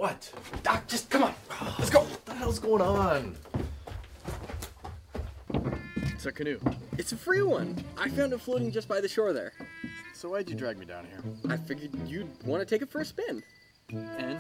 What? 0.02 0.34
Doc, 0.64 0.88
just 0.88 1.12
come 1.12 1.22
on. 1.22 1.36
Let's 1.78 1.92
go. 1.92 2.00
What 2.00 2.26
the 2.26 2.34
hell's 2.34 2.58
going 2.58 2.82
on? 2.82 3.36
It's 6.06 6.26
a 6.26 6.32
canoe. 6.32 6.60
It's 6.98 7.12
a 7.12 7.16
free 7.16 7.44
one. 7.44 7.78
I 8.00 8.10
found 8.10 8.34
it 8.34 8.42
floating 8.42 8.72
just 8.72 8.88
by 8.88 9.00
the 9.00 9.08
shore 9.08 9.32
there. 9.32 9.54
So 10.16 10.30
why'd 10.30 10.50
you 10.50 10.56
drag 10.56 10.80
me 10.80 10.88
down 10.88 11.06
here? 11.06 11.22
I 11.52 11.56
figured 11.56 11.92
you'd 12.08 12.28
want 12.48 12.62
to 12.62 12.66
take 12.66 12.82
it 12.82 12.90
for 12.90 13.02
a 13.02 13.06
spin. 13.06 13.44
And? 13.92 14.40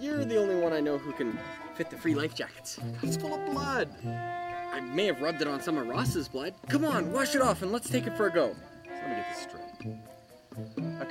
You're 0.00 0.24
the 0.24 0.38
only 0.38 0.54
one 0.54 0.72
I 0.72 0.80
know 0.80 0.96
who 0.96 1.12
can 1.12 1.38
fit 1.74 1.90
the 1.90 1.98
free 1.98 2.14
life 2.14 2.34
jackets. 2.34 2.80
It's 3.02 3.18
full 3.18 3.34
of 3.34 3.44
blood. 3.52 3.94
I 4.02 4.80
may 4.80 5.04
have 5.08 5.20
rubbed 5.20 5.42
it 5.42 5.46
on 5.46 5.60
some 5.60 5.76
of 5.76 5.86
Ross's 5.88 6.28
blood. 6.28 6.54
Come 6.70 6.86
on, 6.86 7.12
wash 7.12 7.34
it 7.34 7.42
off 7.42 7.60
and 7.60 7.70
let's 7.70 7.90
take 7.90 8.06
it 8.06 8.16
for 8.16 8.28
a 8.28 8.32
go. 8.32 8.56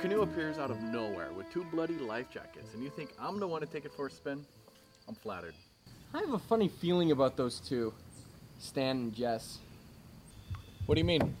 Canoe 0.02 0.22
appears 0.22 0.58
out 0.58 0.68
of 0.68 0.82
nowhere 0.82 1.32
with 1.32 1.48
two 1.52 1.64
bloody 1.70 1.96
life 1.96 2.28
jackets, 2.28 2.74
and 2.74 2.82
you 2.82 2.90
think 2.90 3.10
I'm 3.20 3.38
the 3.38 3.46
one 3.46 3.60
to 3.60 3.68
take 3.68 3.84
it 3.84 3.92
for 3.94 4.08
a 4.08 4.10
spin? 4.10 4.44
I'm 5.06 5.14
flattered. 5.14 5.54
I 6.12 6.18
have 6.18 6.32
a 6.32 6.40
funny 6.40 6.66
feeling 6.66 7.12
about 7.12 7.36
those 7.36 7.60
two, 7.60 7.94
Stan 8.58 8.96
and 8.96 9.14
Jess. 9.14 9.60
What 10.86 10.96
do 10.96 11.00
you 11.00 11.04
mean? 11.04 11.36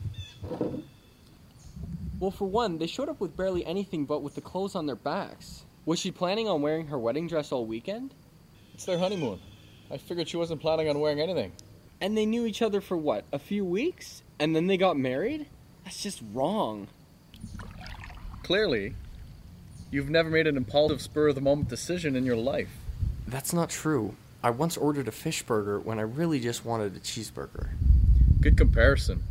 Well, 2.20 2.30
for 2.30 2.44
one, 2.46 2.78
they 2.78 2.86
showed 2.86 3.08
up 3.08 3.18
with 3.18 3.36
barely 3.36 3.66
anything 3.66 4.04
but 4.04 4.22
with 4.22 4.36
the 4.36 4.40
clothes 4.40 4.76
on 4.76 4.86
their 4.86 4.94
backs. 4.94 5.64
Was 5.84 5.98
she 5.98 6.12
planning 6.12 6.48
on 6.48 6.62
wearing 6.62 6.86
her 6.86 7.00
wedding 7.00 7.26
dress 7.26 7.50
all 7.50 7.66
weekend? 7.66 8.14
It's 8.74 8.84
their 8.84 8.96
honeymoon. 8.96 9.40
I 9.90 9.96
figured 9.96 10.28
she 10.28 10.36
wasn't 10.36 10.60
planning 10.60 10.88
on 10.88 11.00
wearing 11.00 11.20
anything. 11.20 11.50
And 12.00 12.16
they 12.16 12.26
knew 12.26 12.46
each 12.46 12.62
other 12.62 12.80
for 12.80 12.96
what, 12.96 13.24
a 13.32 13.40
few 13.40 13.64
weeks? 13.64 14.22
And 14.38 14.54
then 14.54 14.68
they 14.68 14.76
got 14.76 14.96
married? 14.96 15.48
That's 15.82 16.00
just 16.00 16.22
wrong. 16.32 16.86
Clearly, 18.52 18.94
you've 19.90 20.10
never 20.10 20.28
made 20.28 20.46
an 20.46 20.58
impulsive, 20.58 21.00
spur 21.00 21.28
of 21.28 21.36
the 21.36 21.40
moment 21.40 21.70
decision 21.70 22.14
in 22.14 22.26
your 22.26 22.36
life. 22.36 22.68
That's 23.26 23.54
not 23.54 23.70
true. 23.70 24.14
I 24.42 24.50
once 24.50 24.76
ordered 24.76 25.08
a 25.08 25.10
fish 25.10 25.42
burger 25.42 25.80
when 25.80 25.98
I 25.98 26.02
really 26.02 26.38
just 26.38 26.62
wanted 26.62 26.94
a 26.94 26.98
cheeseburger. 27.00 27.70
Good 28.42 28.58
comparison. 28.58 29.24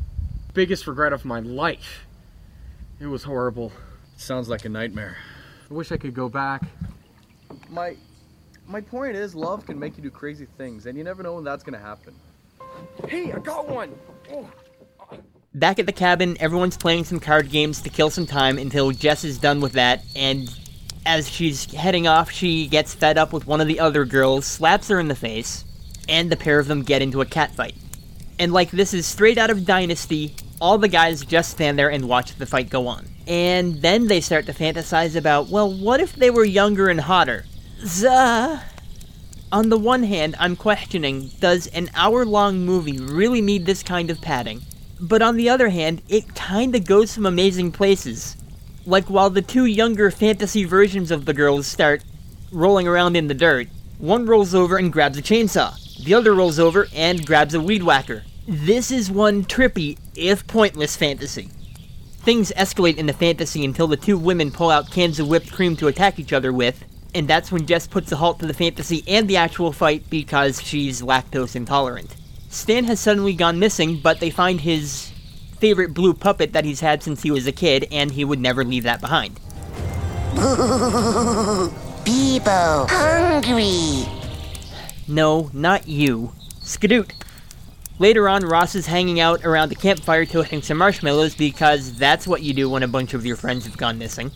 Biggest 0.55 0.87
regret 0.87 1.13
of 1.13 1.23
my 1.23 1.39
life. 1.39 2.07
It 2.99 3.05
was 3.05 3.21
horrible. 3.21 3.71
Sounds 4.17 4.49
like 4.49 4.65
a 4.65 4.69
nightmare. 4.69 5.17
I 5.69 5.73
wish 5.75 5.91
I 5.91 5.97
could 5.97 6.15
go 6.15 6.27
back. 6.27 6.63
My 7.69 7.97
my 8.65 8.81
point 8.81 9.15
is 9.15 9.35
love 9.35 9.67
can 9.67 9.77
make 9.77 9.97
you 9.97 10.01
do 10.01 10.09
crazy 10.09 10.47
things 10.57 10.87
and 10.87 10.97
you 10.97 11.03
never 11.03 11.21
know 11.21 11.35
when 11.35 11.43
that's 11.43 11.63
going 11.63 11.79
to 11.79 11.85
happen. 11.85 12.15
Hey, 13.07 13.31
I 13.31 13.37
got 13.37 13.69
one! 13.69 13.93
Oh. 14.31 14.49
Back 15.53 15.79
at 15.79 15.85
the 15.85 15.91
cabin, 15.91 16.37
everyone's 16.39 16.77
playing 16.77 17.03
some 17.03 17.19
card 17.19 17.49
games 17.49 17.81
to 17.81 17.89
kill 17.89 18.09
some 18.09 18.25
time 18.25 18.57
until 18.57 18.91
Jess 18.91 19.25
is 19.25 19.37
done 19.37 19.59
with 19.59 19.73
that, 19.73 20.01
and 20.15 20.49
as 21.05 21.29
she's 21.29 21.69
heading 21.73 22.07
off, 22.07 22.31
she 22.31 22.67
gets 22.67 22.93
fed 22.93 23.17
up 23.17 23.33
with 23.33 23.47
one 23.47 23.59
of 23.59 23.67
the 23.67 23.81
other 23.81 24.05
girls, 24.05 24.45
slaps 24.45 24.87
her 24.87 24.97
in 24.97 25.09
the 25.09 25.15
face, 25.15 25.65
and 26.07 26.31
the 26.31 26.37
pair 26.37 26.57
of 26.57 26.67
them 26.67 26.83
get 26.83 27.01
into 27.01 27.19
a 27.19 27.25
catfight. 27.25 27.75
And 28.39 28.53
like 28.53 28.71
this 28.71 28.93
is 28.93 29.05
straight 29.05 29.37
out 29.37 29.49
of 29.49 29.65
Dynasty, 29.65 30.33
all 30.61 30.77
the 30.77 30.87
guys 30.87 31.25
just 31.25 31.51
stand 31.51 31.77
there 31.77 31.91
and 31.91 32.07
watch 32.07 32.33
the 32.37 32.45
fight 32.45 32.69
go 32.69 32.87
on. 32.87 33.05
And 33.27 33.81
then 33.81 34.07
they 34.07 34.21
start 34.21 34.45
to 34.45 34.53
fantasize 34.53 35.17
about, 35.17 35.49
well, 35.49 35.69
what 35.69 35.99
if 35.99 36.13
they 36.13 36.29
were 36.29 36.45
younger 36.45 36.87
and 36.87 37.01
hotter? 37.01 37.43
Zuh. 37.81 38.61
On 39.51 39.67
the 39.67 39.77
one 39.77 40.03
hand, 40.03 40.33
I'm 40.39 40.55
questioning, 40.55 41.29
does 41.41 41.67
an 41.67 41.89
hour 41.93 42.25
long 42.25 42.65
movie 42.65 42.99
really 42.99 43.41
need 43.41 43.65
this 43.65 43.83
kind 43.83 44.09
of 44.09 44.21
padding? 44.21 44.61
But 45.01 45.23
on 45.23 45.35
the 45.35 45.49
other 45.49 45.69
hand, 45.69 46.03
it 46.09 46.35
kinda 46.35 46.79
goes 46.79 47.09
some 47.09 47.25
amazing 47.25 47.71
places. 47.71 48.37
Like 48.85 49.09
while 49.09 49.31
the 49.31 49.41
two 49.41 49.65
younger 49.65 50.11
fantasy 50.11 50.63
versions 50.63 51.09
of 51.09 51.25
the 51.25 51.33
girls 51.33 51.65
start 51.65 52.03
rolling 52.51 52.87
around 52.87 53.15
in 53.15 53.27
the 53.27 53.33
dirt, 53.33 53.67
one 53.97 54.27
rolls 54.27 54.53
over 54.53 54.77
and 54.77 54.93
grabs 54.93 55.17
a 55.17 55.21
chainsaw. 55.21 55.73
The 56.03 56.13
other 56.13 56.33
rolls 56.33 56.59
over 56.59 56.87
and 56.93 57.25
grabs 57.25 57.55
a 57.55 57.61
weed 57.61 57.83
whacker. 57.83 58.23
This 58.47 58.91
is 58.91 59.09
one 59.09 59.43
trippy, 59.43 59.97
if 60.15 60.45
pointless, 60.45 60.95
fantasy. 60.95 61.49
Things 62.19 62.51
escalate 62.55 62.97
in 62.97 63.07
the 63.07 63.13
fantasy 63.13 63.65
until 63.65 63.87
the 63.87 63.97
two 63.97 64.17
women 64.17 64.51
pull 64.51 64.69
out 64.69 64.91
cans 64.91 65.19
of 65.19 65.27
whipped 65.27 65.51
cream 65.51 65.75
to 65.77 65.87
attack 65.87 66.19
each 66.19 66.33
other 66.33 66.53
with, 66.53 66.83
and 67.15 67.27
that's 67.27 67.51
when 67.51 67.65
Jess 67.65 67.87
puts 67.87 68.11
a 68.11 68.15
halt 68.15 68.39
to 68.39 68.45
the 68.45 68.53
fantasy 68.53 69.03
and 69.07 69.27
the 69.27 69.37
actual 69.37 69.71
fight 69.71 70.07
because 70.11 70.61
she's 70.61 71.01
lactose 71.01 71.55
intolerant. 71.55 72.15
Stan 72.51 72.83
has 72.83 72.99
suddenly 72.99 73.33
gone 73.33 73.59
missing, 73.59 73.97
but 73.97 74.19
they 74.19 74.29
find 74.29 74.59
his 74.59 75.09
favorite 75.59 75.93
blue 75.93 76.13
puppet 76.13 76.51
that 76.51 76.65
he's 76.65 76.81
had 76.81 77.01
since 77.01 77.23
he 77.23 77.31
was 77.31 77.47
a 77.47 77.51
kid, 77.53 77.87
and 77.93 78.11
he 78.11 78.25
would 78.25 78.41
never 78.41 78.65
leave 78.65 78.83
that 78.83 78.99
behind. 78.99 79.39
Bebo, 82.03 82.89
hungry. 82.89 84.05
No, 85.07 85.49
not 85.53 85.87
you. 85.87 86.33
Skadoot. 86.59 87.11
Later 87.99 88.27
on, 88.27 88.43
Ross 88.43 88.75
is 88.75 88.87
hanging 88.87 89.21
out 89.21 89.45
around 89.45 89.69
the 89.69 89.75
campfire 89.75 90.25
toasting 90.25 90.61
some 90.61 90.77
marshmallows 90.77 91.35
because 91.35 91.93
that's 91.93 92.27
what 92.27 92.41
you 92.41 92.53
do 92.53 92.69
when 92.69 92.83
a 92.83 92.87
bunch 92.87 93.13
of 93.13 93.25
your 93.25 93.37
friends 93.37 93.65
have 93.65 93.77
gone 93.77 93.97
missing. 93.97 94.29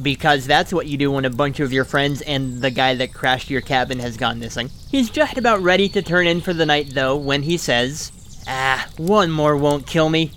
Because 0.00 0.46
that's 0.46 0.72
what 0.72 0.86
you 0.86 0.96
do 0.96 1.10
when 1.10 1.24
a 1.24 1.30
bunch 1.30 1.60
of 1.60 1.72
your 1.72 1.84
friends 1.84 2.22
and 2.22 2.62
the 2.62 2.70
guy 2.70 2.94
that 2.94 3.12
crashed 3.12 3.50
your 3.50 3.60
cabin 3.60 3.98
has 3.98 4.16
gone 4.16 4.38
missing. 4.38 4.70
He's 4.90 5.10
just 5.10 5.36
about 5.36 5.60
ready 5.60 5.88
to 5.90 6.02
turn 6.02 6.26
in 6.26 6.40
for 6.40 6.54
the 6.54 6.66
night, 6.66 6.94
though, 6.94 7.16
when 7.16 7.42
he 7.42 7.56
says, 7.58 8.10
Ah, 8.46 8.88
one 8.96 9.30
more 9.30 9.56
won't 9.56 9.86
kill 9.86 10.08
me. 10.08 10.32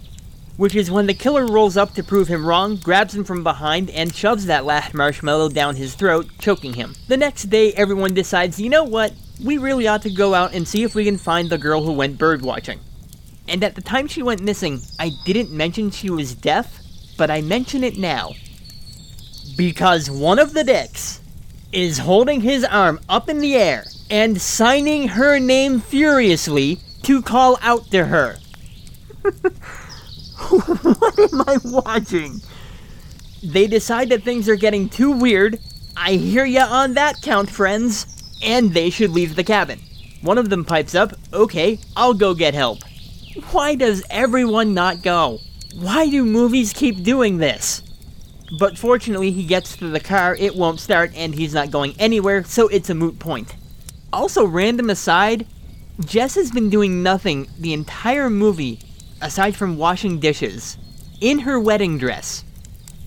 Which 0.57 0.75
is 0.75 0.91
when 0.91 1.07
the 1.07 1.13
killer 1.13 1.45
rolls 1.45 1.75
up 1.75 1.93
to 1.93 2.03
prove 2.03 2.27
him 2.27 2.45
wrong, 2.45 2.77
grabs 2.77 3.13
him 3.13 3.25
from 3.25 3.43
behind, 3.43 3.89
and 3.89 4.13
shoves 4.13 4.45
that 4.45 4.65
last 4.65 4.93
marshmallow 4.93 5.50
down 5.50 5.75
his 5.75 5.95
throat, 5.95 6.27
choking 6.39 6.74
him. 6.74 6.95
The 7.07 7.17
next 7.17 7.45
day, 7.45 7.74
everyone 7.74 8.13
decides, 8.13 8.59
you 8.59 8.69
know 8.69 8.83
what? 8.83 9.13
We 9.43 9.57
really 9.57 9.88
ought 9.88 10.01
to 10.03 10.09
go 10.09 10.33
out 10.33 10.53
and 10.53 10.65
see 10.65 10.83
if 10.83 10.95
we 10.95 11.03
can 11.03 11.17
find 11.17 11.50
the 11.50 11.57
girl 11.57 11.83
who 11.83 11.91
went 11.91 12.17
bird 12.17 12.41
watching. 12.41 12.79
And 13.47 13.63
at 13.63 13.75
the 13.75 13.81
time 13.81 14.07
she 14.07 14.24
went 14.24 14.41
missing, 14.41 14.79
I 14.97 15.12
didn't 15.25 15.51
mention 15.51 15.91
she 15.91 16.09
was 16.09 16.33
deaf, 16.33 16.79
but 17.17 17.29
I 17.29 17.41
mention 17.41 17.83
it 17.83 17.97
now. 17.97 18.31
Because 19.55 20.09
one 20.09 20.39
of 20.39 20.53
the 20.53 20.63
dicks 20.63 21.21
is 21.71 22.00
holding 22.00 22.41
his 22.41 22.63
arm 22.63 23.00
up 23.09 23.29
in 23.29 23.39
the 23.39 23.55
air 23.55 23.85
and 24.09 24.41
signing 24.41 25.09
her 25.09 25.39
name 25.39 25.79
furiously 25.79 26.79
to 27.03 27.21
call 27.21 27.57
out 27.62 27.89
to 27.91 28.05
her. 28.05 28.38
what 30.50 31.19
am 31.19 31.41
I 31.47 31.57
watching? 31.63 32.41
They 33.43 33.67
decide 33.67 34.09
that 34.09 34.24
things 34.24 34.50
are 34.50 34.55
getting 34.55 34.89
too 34.89 35.12
weird. 35.12 35.59
I 35.95 36.13
hear 36.13 36.45
ya 36.45 36.67
on 36.69 36.93
that 36.95 37.21
count, 37.21 37.50
friends. 37.50 38.07
And 38.43 38.74
they 38.74 38.89
should 38.89 39.12
leave 39.12 39.35
the 39.35 39.43
cabin. 39.43 39.79
One 40.21 40.38
of 40.38 40.50
them 40.50 40.65
pipes 40.65 40.95
up, 40.95 41.13
okay, 41.31 41.79
I'll 41.95 42.13
go 42.13 42.33
get 42.33 42.53
help. 42.53 42.79
Why 43.51 43.75
does 43.75 44.03
everyone 44.09 44.74
not 44.74 45.03
go? 45.03 45.39
Why 45.75 46.09
do 46.09 46.25
movies 46.25 46.74
keep 46.74 47.03
doing 47.03 47.38
this? 47.38 47.81
But 48.59 48.77
fortunately, 48.77 49.31
he 49.31 49.43
gets 49.43 49.75
to 49.77 49.89
the 49.89 49.99
car, 49.99 50.35
it 50.35 50.55
won't 50.55 50.79
start, 50.79 51.11
and 51.15 51.33
he's 51.33 51.53
not 51.53 51.71
going 51.71 51.95
anywhere, 51.97 52.43
so 52.43 52.67
it's 52.67 52.89
a 52.89 52.95
moot 52.95 53.17
point. 53.19 53.55
Also, 54.13 54.45
random 54.45 54.89
aside, 54.89 55.47
Jess 55.99 56.35
has 56.35 56.51
been 56.51 56.69
doing 56.69 57.01
nothing 57.01 57.47
the 57.57 57.73
entire 57.73 58.29
movie 58.29 58.79
aside 59.21 59.55
from 59.55 59.77
washing 59.77 60.19
dishes, 60.19 60.77
in 61.21 61.39
her 61.39 61.59
wedding 61.59 61.97
dress, 61.97 62.43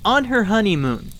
on 0.04 0.24
her 0.24 0.44
honeymoon. 0.44 1.10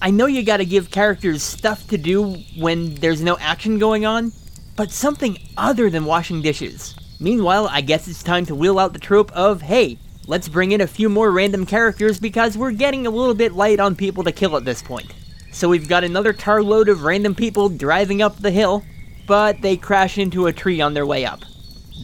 I 0.00 0.10
know 0.10 0.26
you 0.26 0.42
gotta 0.42 0.64
give 0.64 0.90
characters 0.90 1.42
stuff 1.42 1.86
to 1.88 1.98
do 1.98 2.36
when 2.56 2.94
there's 2.94 3.20
no 3.20 3.36
action 3.38 3.78
going 3.78 4.06
on, 4.06 4.32
but 4.76 4.90
something 4.90 5.36
other 5.58 5.90
than 5.90 6.06
washing 6.06 6.40
dishes. 6.40 6.94
Meanwhile, 7.18 7.68
I 7.70 7.82
guess 7.82 8.08
it's 8.08 8.22
time 8.22 8.46
to 8.46 8.54
wheel 8.54 8.78
out 8.78 8.94
the 8.94 8.98
trope 8.98 9.30
of 9.32 9.60
hey, 9.60 9.98
let's 10.30 10.48
bring 10.48 10.70
in 10.70 10.80
a 10.80 10.86
few 10.86 11.08
more 11.08 11.32
random 11.32 11.66
characters 11.66 12.20
because 12.20 12.56
we're 12.56 12.70
getting 12.70 13.04
a 13.04 13.10
little 13.10 13.34
bit 13.34 13.52
light 13.52 13.80
on 13.80 13.96
people 13.96 14.22
to 14.22 14.30
kill 14.30 14.56
at 14.56 14.64
this 14.64 14.80
point. 14.80 15.12
So 15.50 15.68
we've 15.68 15.88
got 15.88 16.04
another 16.04 16.32
carload 16.32 16.88
of 16.88 17.02
random 17.02 17.34
people 17.34 17.68
driving 17.68 18.22
up 18.22 18.36
the 18.36 18.52
hill, 18.52 18.84
but 19.26 19.60
they 19.60 19.76
crash 19.76 20.18
into 20.18 20.46
a 20.46 20.52
tree 20.52 20.80
on 20.80 20.94
their 20.94 21.04
way 21.04 21.24
up. 21.24 21.40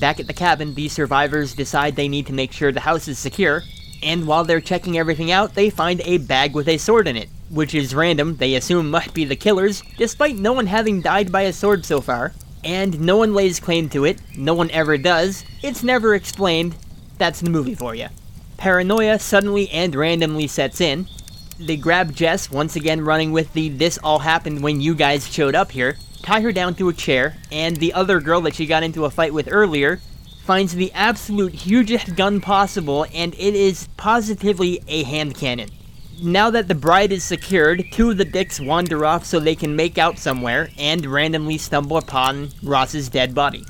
Back 0.00 0.18
at 0.18 0.26
the 0.26 0.32
cabin, 0.32 0.74
the 0.74 0.88
survivors 0.88 1.54
decide 1.54 1.94
they 1.94 2.08
need 2.08 2.26
to 2.26 2.32
make 2.32 2.50
sure 2.50 2.72
the 2.72 2.80
house 2.80 3.06
is 3.06 3.16
secure, 3.16 3.62
and 4.02 4.26
while 4.26 4.42
they're 4.42 4.60
checking 4.60 4.98
everything 4.98 5.30
out, 5.30 5.54
they 5.54 5.70
find 5.70 6.00
a 6.00 6.18
bag 6.18 6.52
with 6.52 6.66
a 6.66 6.78
sword 6.78 7.06
in 7.06 7.16
it, 7.16 7.28
which 7.48 7.76
is 7.76 7.94
random, 7.94 8.38
they 8.38 8.56
assume 8.56 8.90
must 8.90 9.14
be 9.14 9.24
the 9.24 9.36
killer's, 9.36 9.84
despite 9.98 10.34
no 10.34 10.52
one 10.52 10.66
having 10.66 11.00
died 11.00 11.30
by 11.30 11.42
a 11.42 11.52
sword 11.52 11.84
so 11.84 12.00
far. 12.00 12.32
And 12.64 12.98
no 12.98 13.18
one 13.18 13.34
lays 13.34 13.60
claim 13.60 13.88
to 13.90 14.04
it, 14.04 14.20
no 14.36 14.52
one 14.52 14.72
ever 14.72 14.98
does, 14.98 15.44
it's 15.62 15.84
never 15.84 16.16
explained. 16.16 16.74
That's 17.18 17.40
the 17.40 17.50
movie 17.50 17.74
for 17.74 17.94
you. 17.94 18.08
Paranoia 18.56 19.18
suddenly 19.18 19.68
and 19.70 19.94
randomly 19.94 20.46
sets 20.46 20.80
in. 20.80 21.06
They 21.58 21.76
grab 21.76 22.14
Jess, 22.14 22.50
once 22.50 22.76
again 22.76 23.04
running 23.04 23.32
with 23.32 23.52
the 23.54 23.70
this 23.70 23.98
all 23.98 24.18
happened 24.18 24.62
when 24.62 24.80
you 24.80 24.94
guys 24.94 25.26
showed 25.26 25.54
up 25.54 25.72
here, 25.72 25.96
tie 26.22 26.40
her 26.40 26.52
down 26.52 26.74
to 26.74 26.88
a 26.88 26.92
chair, 26.92 27.36
and 27.50 27.76
the 27.76 27.94
other 27.94 28.20
girl 28.20 28.42
that 28.42 28.54
she 28.54 28.66
got 28.66 28.82
into 28.82 29.04
a 29.06 29.10
fight 29.10 29.32
with 29.32 29.48
earlier 29.50 30.00
finds 30.44 30.74
the 30.74 30.92
absolute 30.92 31.52
hugest 31.52 32.14
gun 32.14 32.40
possible, 32.40 33.06
and 33.14 33.34
it 33.34 33.54
is 33.54 33.88
positively 33.96 34.82
a 34.86 35.02
hand 35.04 35.34
cannon. 35.34 35.70
Now 36.22 36.50
that 36.50 36.68
the 36.68 36.74
bride 36.74 37.12
is 37.12 37.24
secured, 37.24 37.84
two 37.90 38.10
of 38.10 38.16
the 38.16 38.24
dicks 38.24 38.60
wander 38.60 39.04
off 39.04 39.24
so 39.24 39.40
they 39.40 39.54
can 39.54 39.76
make 39.76 39.98
out 39.98 40.18
somewhere 40.18 40.70
and 40.78 41.04
randomly 41.04 41.58
stumble 41.58 41.96
upon 41.96 42.50
Ross's 42.62 43.08
dead 43.08 43.34
body. 43.34 43.64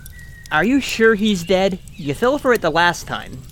Are 0.52 0.64
you 0.64 0.80
sure 0.80 1.16
he's 1.16 1.42
dead? 1.42 1.80
You 1.96 2.14
fell 2.14 2.38
for 2.38 2.52
it 2.52 2.62
the 2.62 2.70
last 2.70 3.08
time. 3.08 3.42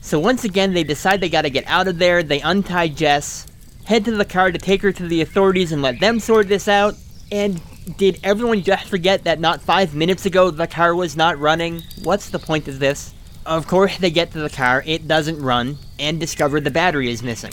So 0.00 0.18
once 0.18 0.42
again, 0.42 0.74
they 0.74 0.82
decide 0.82 1.20
they 1.20 1.28
gotta 1.28 1.48
get 1.48 1.64
out 1.66 1.86
of 1.86 1.98
there, 1.98 2.24
they 2.24 2.40
untie 2.40 2.88
Jess, 2.88 3.46
head 3.84 4.04
to 4.04 4.10
the 4.10 4.24
car 4.24 4.50
to 4.50 4.58
take 4.58 4.82
her 4.82 4.92
to 4.92 5.06
the 5.06 5.22
authorities 5.22 5.70
and 5.70 5.80
let 5.80 6.00
them 6.00 6.18
sort 6.18 6.48
this 6.48 6.66
out, 6.66 6.96
and 7.30 7.60
did 7.96 8.18
everyone 8.24 8.62
just 8.62 8.86
forget 8.86 9.24
that 9.24 9.38
not 9.38 9.62
five 9.62 9.94
minutes 9.94 10.26
ago 10.26 10.50
the 10.50 10.66
car 10.66 10.94
was 10.94 11.16
not 11.16 11.38
running? 11.38 11.82
What's 12.02 12.30
the 12.30 12.40
point 12.40 12.66
of 12.66 12.80
this? 12.80 13.14
Of 13.46 13.68
course, 13.68 13.96
they 13.98 14.10
get 14.10 14.32
to 14.32 14.40
the 14.40 14.50
car, 14.50 14.82
it 14.84 15.06
doesn't 15.06 15.40
run, 15.40 15.78
and 16.00 16.18
discover 16.18 16.60
the 16.60 16.70
battery 16.70 17.10
is 17.10 17.22
missing. 17.22 17.52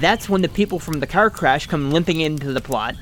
That's 0.00 0.30
when 0.30 0.40
the 0.40 0.48
people 0.48 0.78
from 0.78 1.00
the 1.00 1.06
car 1.06 1.28
crash 1.28 1.66
come 1.66 1.90
limping 1.90 2.20
into 2.20 2.52
the 2.52 2.60
plot. 2.60 2.94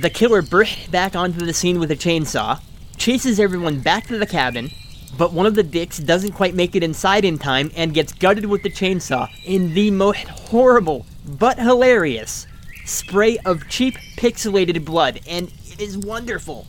The 0.00 0.08
killer 0.08 0.40
bursts 0.40 0.86
back 0.86 1.14
onto 1.14 1.44
the 1.44 1.52
scene 1.52 1.78
with 1.78 1.90
a 1.90 1.96
chainsaw, 1.96 2.60
chases 3.00 3.40
everyone 3.40 3.80
back 3.80 4.06
to 4.06 4.18
the 4.18 4.26
cabin, 4.26 4.70
but 5.16 5.32
one 5.32 5.46
of 5.46 5.54
the 5.54 5.62
dicks 5.62 5.96
doesn't 5.96 6.32
quite 6.32 6.54
make 6.54 6.76
it 6.76 6.82
inside 6.82 7.24
in 7.24 7.38
time 7.38 7.70
and 7.74 7.94
gets 7.94 8.12
gutted 8.12 8.44
with 8.44 8.62
the 8.62 8.68
chainsaw 8.68 9.26
in 9.46 9.72
the 9.72 9.90
most 9.90 10.28
horrible 10.28 11.06
but 11.26 11.58
hilarious 11.58 12.46
spray 12.84 13.38
of 13.38 13.66
cheap 13.70 13.94
pixelated 14.18 14.84
blood, 14.84 15.18
and 15.26 15.50
it 15.64 15.80
is 15.80 15.96
wonderful, 15.96 16.66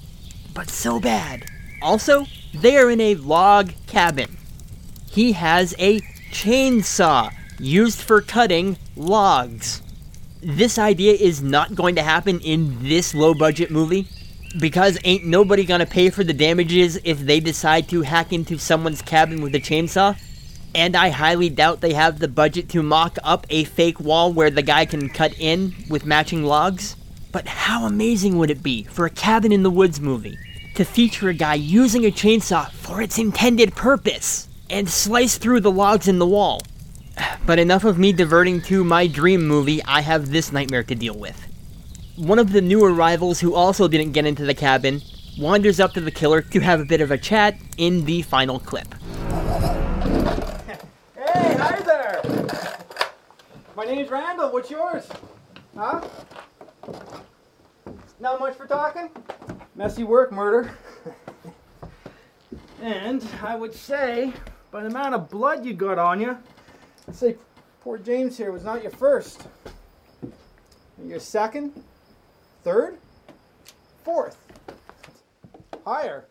but 0.54 0.70
so 0.70 1.02
bad. 1.02 1.44
Also, 1.82 2.26
they 2.54 2.78
are 2.78 2.90
in 2.90 3.02
a 3.02 3.16
log 3.16 3.74
cabin. 3.86 4.38
He 5.12 5.34
has 5.34 5.76
a 5.80 6.00
chainsaw 6.32 7.34
used 7.60 8.00
for 8.00 8.22
cutting 8.22 8.78
logs. 8.96 9.82
This 10.42 10.80
idea 10.80 11.12
is 11.12 11.44
not 11.44 11.76
going 11.76 11.96
to 11.96 12.04
happen 12.04 12.40
in 12.40 12.88
this 12.88 13.14
low 13.14 13.34
budget 13.34 13.70
movie 13.70 14.08
because 14.60 14.98
ain't 15.04 15.26
nobody 15.26 15.64
gonna 15.66 15.86
pay 15.86 16.10
for 16.10 16.24
the 16.24 16.34
damages 16.34 17.00
if 17.04 17.20
they 17.20 17.40
decide 17.40 17.88
to 17.90 18.02
hack 18.02 18.34
into 18.34 18.58
someone's 18.58 19.02
cabin 19.02 19.42
with 19.42 19.56
a 19.56 19.60
chainsaw. 19.60 20.18
And 20.74 20.96
I 20.96 21.10
highly 21.10 21.50
doubt 21.50 21.82
they 21.82 21.94
have 21.94 22.20
the 22.20 22.28
budget 22.28 22.70
to 22.70 22.84
mock 22.84 23.18
up 23.24 23.46
a 23.50 23.66
fake 23.66 24.00
wall 24.00 24.32
where 24.32 24.50
the 24.50 24.62
guy 24.62 24.86
can 24.86 25.10
cut 25.10 25.34
in 25.38 25.74
with 25.90 26.06
matching 26.06 26.44
logs. 26.44 26.96
But 27.32 27.48
how 27.48 27.86
amazing 27.86 28.38
would 28.38 28.50
it 28.50 28.64
be 28.64 28.84
for 28.84 29.06
a 29.06 29.10
cabin 29.10 29.52
in 29.52 29.64
the 29.64 29.70
woods 29.70 30.00
movie 30.00 30.38
to 30.76 30.86
feature 30.86 31.30
a 31.30 31.34
guy 31.34 31.56
using 31.56 32.06
a 32.06 32.12
chainsaw 32.12 32.70
for 32.72 33.02
its 33.02 33.18
intended 33.18 33.76
purpose 33.76 34.48
and 34.70 34.90
slice 34.90 35.38
through 35.38 35.60
the 35.60 35.72
logs 35.72 36.08
in 36.08 36.20
the 36.20 36.28
wall? 36.28 36.62
But 37.46 37.60
enough 37.60 37.84
of 37.84 37.98
me 37.98 38.14
diverting 38.14 38.62
to 38.64 38.84
my 38.84 39.08
dream 39.08 39.46
movie, 39.46 39.84
I 39.84 40.02
have 40.02 40.30
this 40.30 40.52
nightmare 40.52 40.84
to 40.84 40.96
deal 40.96 41.18
with. 41.18 41.51
One 42.22 42.38
of 42.38 42.52
the 42.52 42.62
new 42.62 42.86
arrivals 42.86 43.40
who 43.40 43.56
also 43.56 43.88
didn't 43.88 44.12
get 44.12 44.28
into 44.28 44.46
the 44.46 44.54
cabin 44.54 45.02
wanders 45.40 45.80
up 45.80 45.94
to 45.94 46.02
the 46.02 46.12
killer 46.12 46.44
to 46.44 46.60
have 46.60 46.80
a 46.80 46.86
bit 46.86 47.02
of 47.02 47.10
a 47.10 47.18
chat 47.18 47.58
in 47.80 48.06
the 48.06 48.22
final 48.22 48.60
clip. 48.60 48.94
Hey, 51.16 51.56
hi 51.58 51.80
there! 51.80 52.22
My 53.76 53.86
name's 53.86 54.12
Randall. 54.12 54.52
What's 54.52 54.70
yours? 54.70 55.10
Huh? 55.76 56.08
Not 58.20 58.40
much 58.40 58.56
for 58.56 58.68
talking? 58.68 59.10
Messy 59.74 60.04
work, 60.04 60.32
murder. 60.32 60.78
and 62.84 63.28
I 63.42 63.56
would 63.56 63.74
say, 63.74 64.32
by 64.70 64.82
the 64.82 64.90
amount 64.90 65.16
of 65.16 65.28
blood 65.28 65.66
you 65.66 65.74
got 65.74 65.98
on 65.98 66.22
you, 66.22 66.38
I'd 67.08 67.16
say 67.16 67.38
poor 67.80 67.98
James 67.98 68.38
here 68.38 68.52
was 68.52 68.64
not 68.64 68.84
your 68.84 68.92
first. 68.92 69.48
Your 71.04 71.20
second? 71.20 71.84
Third? 72.64 73.00
Fourth? 74.04 74.38
Higher? 75.84 76.26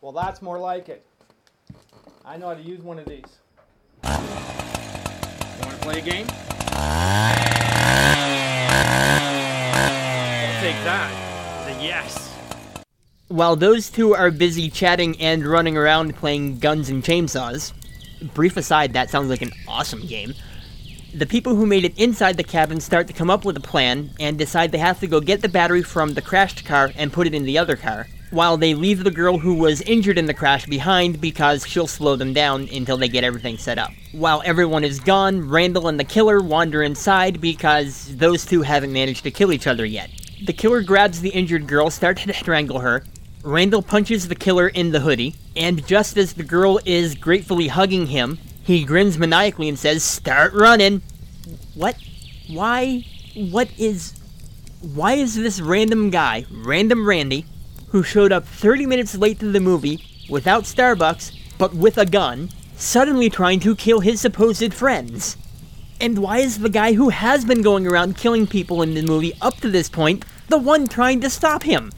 Well, 0.00 0.10
that's 0.10 0.42
more 0.42 0.58
like 0.58 0.88
it. 0.88 1.06
I 2.24 2.36
know 2.36 2.48
how 2.48 2.54
to 2.54 2.62
use 2.62 2.80
one 2.82 2.98
of 2.98 3.06
these. 3.06 3.24
Want 4.02 4.20
to 5.70 5.78
play 5.80 5.98
a 5.98 6.02
game? 6.02 6.26
I'll 10.40 10.60
take 10.60 10.82
that. 10.84 11.24
Yes. 11.80 12.34
While 13.28 13.54
those 13.54 13.88
two 13.88 14.16
are 14.16 14.32
busy 14.32 14.68
chatting 14.70 15.20
and 15.20 15.46
running 15.46 15.76
around 15.76 16.16
playing 16.16 16.58
guns 16.58 16.88
and 16.88 17.04
chainsaws, 17.04 17.72
brief 18.34 18.56
aside, 18.56 18.94
that 18.94 19.10
sounds 19.10 19.28
like 19.28 19.42
an 19.42 19.52
awesome 19.68 20.04
game. 20.06 20.34
The 21.14 21.24
people 21.24 21.54
who 21.54 21.64
made 21.64 21.86
it 21.86 21.98
inside 21.98 22.36
the 22.36 22.44
cabin 22.44 22.80
start 22.80 23.06
to 23.06 23.14
come 23.14 23.30
up 23.30 23.46
with 23.46 23.56
a 23.56 23.60
plan 23.60 24.10
and 24.20 24.36
decide 24.36 24.72
they 24.72 24.78
have 24.78 25.00
to 25.00 25.06
go 25.06 25.20
get 25.20 25.40
the 25.40 25.48
battery 25.48 25.82
from 25.82 26.12
the 26.12 26.20
crashed 26.20 26.66
car 26.66 26.92
and 26.96 27.10
put 27.10 27.26
it 27.26 27.34
in 27.34 27.44
the 27.44 27.56
other 27.56 27.76
car, 27.76 28.06
while 28.30 28.58
they 28.58 28.74
leave 28.74 29.02
the 29.02 29.10
girl 29.10 29.38
who 29.38 29.54
was 29.54 29.80
injured 29.80 30.18
in 30.18 30.26
the 30.26 30.34
crash 30.34 30.66
behind 30.66 31.18
because 31.18 31.66
she'll 31.66 31.86
slow 31.86 32.14
them 32.14 32.34
down 32.34 32.68
until 32.74 32.98
they 32.98 33.08
get 33.08 33.24
everything 33.24 33.56
set 33.56 33.78
up. 33.78 33.90
While 34.12 34.42
everyone 34.44 34.84
is 34.84 35.00
gone, 35.00 35.48
Randall 35.48 35.88
and 35.88 35.98
the 35.98 36.04
killer 36.04 36.42
wander 36.42 36.82
inside 36.82 37.40
because 37.40 38.14
those 38.18 38.44
two 38.44 38.60
haven't 38.60 38.92
managed 38.92 39.22
to 39.22 39.30
kill 39.30 39.50
each 39.50 39.66
other 39.66 39.86
yet. 39.86 40.10
The 40.44 40.52
killer 40.52 40.82
grabs 40.82 41.22
the 41.22 41.30
injured 41.30 41.66
girl, 41.66 41.88
starts 41.88 42.24
to 42.24 42.34
strangle 42.34 42.80
her. 42.80 43.02
Randall 43.42 43.80
punches 43.80 44.28
the 44.28 44.34
killer 44.34 44.68
in 44.68 44.92
the 44.92 45.00
hoodie, 45.00 45.36
and 45.56 45.86
just 45.86 46.18
as 46.18 46.34
the 46.34 46.42
girl 46.42 46.78
is 46.84 47.14
gratefully 47.14 47.68
hugging 47.68 48.08
him, 48.08 48.38
he 48.68 48.84
grins 48.84 49.16
maniacally 49.16 49.66
and 49.66 49.78
says, 49.78 50.04
Start 50.04 50.52
running! 50.52 51.00
What? 51.74 51.96
Why? 52.48 53.02
What 53.34 53.70
is. 53.78 54.12
Why 54.82 55.14
is 55.14 55.34
this 55.34 55.58
random 55.58 56.10
guy, 56.10 56.44
Random 56.50 57.08
Randy, 57.08 57.46
who 57.88 58.02
showed 58.02 58.30
up 58.30 58.46
30 58.46 58.84
minutes 58.84 59.16
late 59.16 59.40
to 59.40 59.50
the 59.50 59.58
movie 59.58 60.04
without 60.28 60.64
Starbucks, 60.64 61.32
but 61.56 61.74
with 61.74 61.96
a 61.96 62.04
gun, 62.04 62.50
suddenly 62.76 63.30
trying 63.30 63.58
to 63.60 63.74
kill 63.74 64.00
his 64.00 64.20
supposed 64.20 64.74
friends? 64.74 65.38
And 65.98 66.18
why 66.18 66.40
is 66.40 66.58
the 66.58 66.68
guy 66.68 66.92
who 66.92 67.08
has 67.08 67.46
been 67.46 67.62
going 67.62 67.86
around 67.86 68.18
killing 68.18 68.46
people 68.46 68.82
in 68.82 68.92
the 68.92 69.02
movie 69.02 69.32
up 69.40 69.56
to 69.62 69.70
this 69.70 69.88
point 69.88 70.26
the 70.48 70.58
one 70.58 70.86
trying 70.86 71.22
to 71.22 71.30
stop 71.30 71.62
him? 71.62 71.90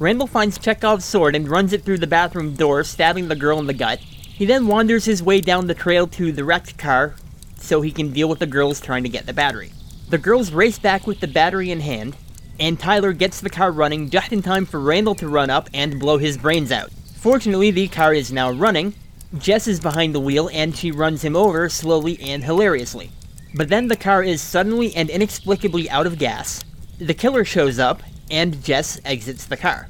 Randall 0.00 0.26
finds 0.26 0.58
Chekhov's 0.58 1.04
sword 1.04 1.36
and 1.36 1.48
runs 1.48 1.72
it 1.72 1.84
through 1.84 1.98
the 1.98 2.08
bathroom 2.08 2.54
door, 2.54 2.82
stabbing 2.82 3.28
the 3.28 3.36
girl 3.36 3.60
in 3.60 3.68
the 3.68 3.72
gut. 3.72 4.00
He 4.36 4.44
then 4.44 4.66
wanders 4.66 5.06
his 5.06 5.22
way 5.22 5.40
down 5.40 5.66
the 5.66 5.72
trail 5.72 6.06
to 6.08 6.30
the 6.30 6.44
wrecked 6.44 6.76
car 6.76 7.14
so 7.58 7.80
he 7.80 7.90
can 7.90 8.12
deal 8.12 8.28
with 8.28 8.38
the 8.38 8.46
girls 8.46 8.82
trying 8.82 9.02
to 9.04 9.08
get 9.08 9.24
the 9.24 9.32
battery. 9.32 9.72
The 10.10 10.18
girls 10.18 10.52
race 10.52 10.78
back 10.78 11.06
with 11.06 11.20
the 11.20 11.26
battery 11.26 11.70
in 11.70 11.80
hand, 11.80 12.16
and 12.60 12.78
Tyler 12.78 13.14
gets 13.14 13.40
the 13.40 13.48
car 13.48 13.72
running 13.72 14.10
just 14.10 14.34
in 14.34 14.42
time 14.42 14.66
for 14.66 14.78
Randall 14.78 15.14
to 15.14 15.28
run 15.28 15.48
up 15.48 15.70
and 15.72 15.98
blow 15.98 16.18
his 16.18 16.36
brains 16.36 16.70
out. 16.70 16.90
Fortunately, 17.14 17.70
the 17.70 17.88
car 17.88 18.12
is 18.12 18.30
now 18.30 18.50
running. 18.50 18.92
Jess 19.38 19.66
is 19.66 19.80
behind 19.80 20.14
the 20.14 20.20
wheel 20.20 20.50
and 20.52 20.76
she 20.76 20.90
runs 20.90 21.22
him 21.22 21.34
over 21.34 21.70
slowly 21.70 22.20
and 22.20 22.44
hilariously. 22.44 23.10
But 23.54 23.70
then 23.70 23.88
the 23.88 23.96
car 23.96 24.22
is 24.22 24.42
suddenly 24.42 24.94
and 24.94 25.08
inexplicably 25.08 25.88
out 25.88 26.06
of 26.06 26.18
gas. 26.18 26.62
The 26.98 27.14
killer 27.14 27.46
shows 27.46 27.78
up, 27.78 28.02
and 28.30 28.62
Jess 28.62 29.00
exits 29.02 29.46
the 29.46 29.56
car. 29.56 29.88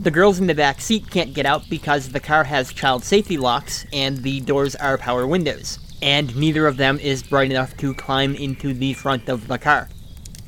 The 0.00 0.12
girls 0.12 0.38
in 0.38 0.46
the 0.46 0.54
back 0.54 0.80
seat 0.80 1.10
can't 1.10 1.34
get 1.34 1.44
out 1.44 1.68
because 1.68 2.08
the 2.08 2.20
car 2.20 2.44
has 2.44 2.72
child 2.72 3.02
safety 3.02 3.36
locks 3.36 3.84
and 3.92 4.18
the 4.18 4.38
doors 4.38 4.76
are 4.76 4.96
power 4.96 5.26
windows, 5.26 5.80
and 6.00 6.36
neither 6.36 6.68
of 6.68 6.76
them 6.76 7.00
is 7.00 7.24
bright 7.24 7.50
enough 7.50 7.76
to 7.78 7.94
climb 7.94 8.36
into 8.36 8.72
the 8.72 8.92
front 8.92 9.28
of 9.28 9.48
the 9.48 9.58
car. 9.58 9.88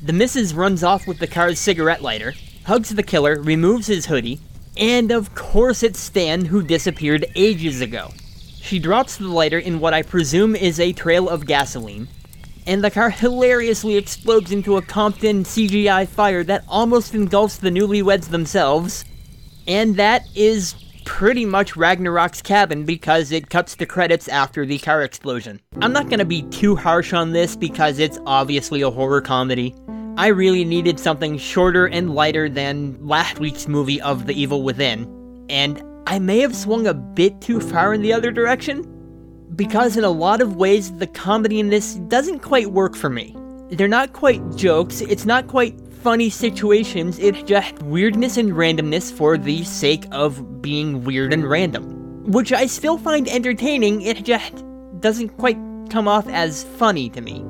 The 0.01 0.13
missus 0.13 0.53
runs 0.53 0.85
off 0.85 1.05
with 1.05 1.19
the 1.19 1.27
car's 1.27 1.59
cigarette 1.59 2.01
lighter, 2.01 2.33
hugs 2.63 2.95
the 2.95 3.03
killer, 3.03 3.41
removes 3.41 3.87
his 3.87 4.05
hoodie, 4.05 4.39
and 4.77 5.11
of 5.11 5.35
course 5.35 5.83
it's 5.83 5.99
Stan 5.99 6.45
who 6.45 6.63
disappeared 6.63 7.25
ages 7.35 7.81
ago. 7.81 8.11
She 8.61 8.79
drops 8.79 9.17
the 9.17 9.27
lighter 9.27 9.59
in 9.59 9.81
what 9.81 9.93
I 9.93 10.01
presume 10.01 10.55
is 10.55 10.79
a 10.79 10.93
trail 10.93 11.27
of 11.27 11.45
gasoline, 11.45 12.07
and 12.65 12.81
the 12.81 12.89
car 12.89 13.09
hilariously 13.09 13.97
explodes 13.97 14.53
into 14.53 14.77
a 14.77 14.81
Compton 14.81 15.43
CGI 15.43 16.07
fire 16.07 16.45
that 16.45 16.63
almost 16.69 17.13
engulfs 17.13 17.57
the 17.57 17.69
newlyweds 17.69 18.29
themselves. 18.29 19.03
And 19.67 19.95
that 19.95 20.23
is 20.35 20.75
pretty 21.05 21.45
much 21.45 21.73
Ragnarock's 21.73 22.41
cabin 22.41 22.85
because 22.85 23.31
it 23.31 23.49
cuts 23.49 23.75
the 23.75 23.85
credits 23.85 24.27
after 24.27 24.65
the 24.65 24.77
car 24.79 25.01
explosion. 25.01 25.59
I'm 25.81 25.93
not 25.93 26.09
gonna 26.09 26.25
be 26.25 26.43
too 26.43 26.75
harsh 26.75 27.13
on 27.13 27.31
this 27.31 27.55
because 27.55 27.99
it's 27.99 28.19
obviously 28.25 28.81
a 28.81 28.89
horror 28.89 29.21
comedy. 29.21 29.75
I 30.17 30.27
really 30.27 30.65
needed 30.65 30.99
something 30.99 31.37
shorter 31.37 31.87
and 31.87 32.13
lighter 32.13 32.49
than 32.49 32.97
last 33.05 33.39
week's 33.39 33.67
movie 33.67 34.01
of 34.01 34.27
The 34.27 34.39
Evil 34.39 34.61
Within, 34.61 35.07
and 35.49 35.81
I 36.05 36.19
may 36.19 36.39
have 36.39 36.55
swung 36.55 36.87
a 36.87 36.93
bit 36.93 37.39
too 37.41 37.59
far 37.59 37.93
in 37.93 38.01
the 38.01 38.13
other 38.13 38.31
direction, 38.31 38.85
because 39.55 39.97
in 39.97 40.03
a 40.03 40.09
lot 40.09 40.41
of 40.41 40.55
ways 40.57 40.91
the 40.97 41.07
comedy 41.07 41.59
in 41.59 41.69
this 41.69 41.95
doesn't 41.95 42.39
quite 42.39 42.71
work 42.71 42.95
for 42.95 43.09
me. 43.09 43.35
They're 43.69 43.87
not 43.87 44.13
quite 44.13 44.55
jokes, 44.55 45.01
it's 45.01 45.25
not 45.25 45.47
quite 45.47 45.80
funny 46.01 46.29
situations, 46.31 47.19
it's 47.19 47.43
just 47.43 47.77
weirdness 47.83 48.37
and 48.37 48.53
randomness 48.53 49.13
for 49.13 49.37
the 49.37 49.63
sake 49.63 50.05
of 50.11 50.61
being 50.61 51.03
weird 51.03 51.31
and 51.31 51.47
random. 51.47 52.23
Which 52.31 52.51
I 52.51 52.65
still 52.65 52.97
find 52.97 53.27
entertaining, 53.27 54.01
it 54.01 54.23
just 54.25 54.63
doesn't 54.99 55.29
quite 55.37 55.57
come 55.89 56.07
off 56.07 56.27
as 56.27 56.63
funny 56.63 57.09
to 57.11 57.21
me. 57.21 57.45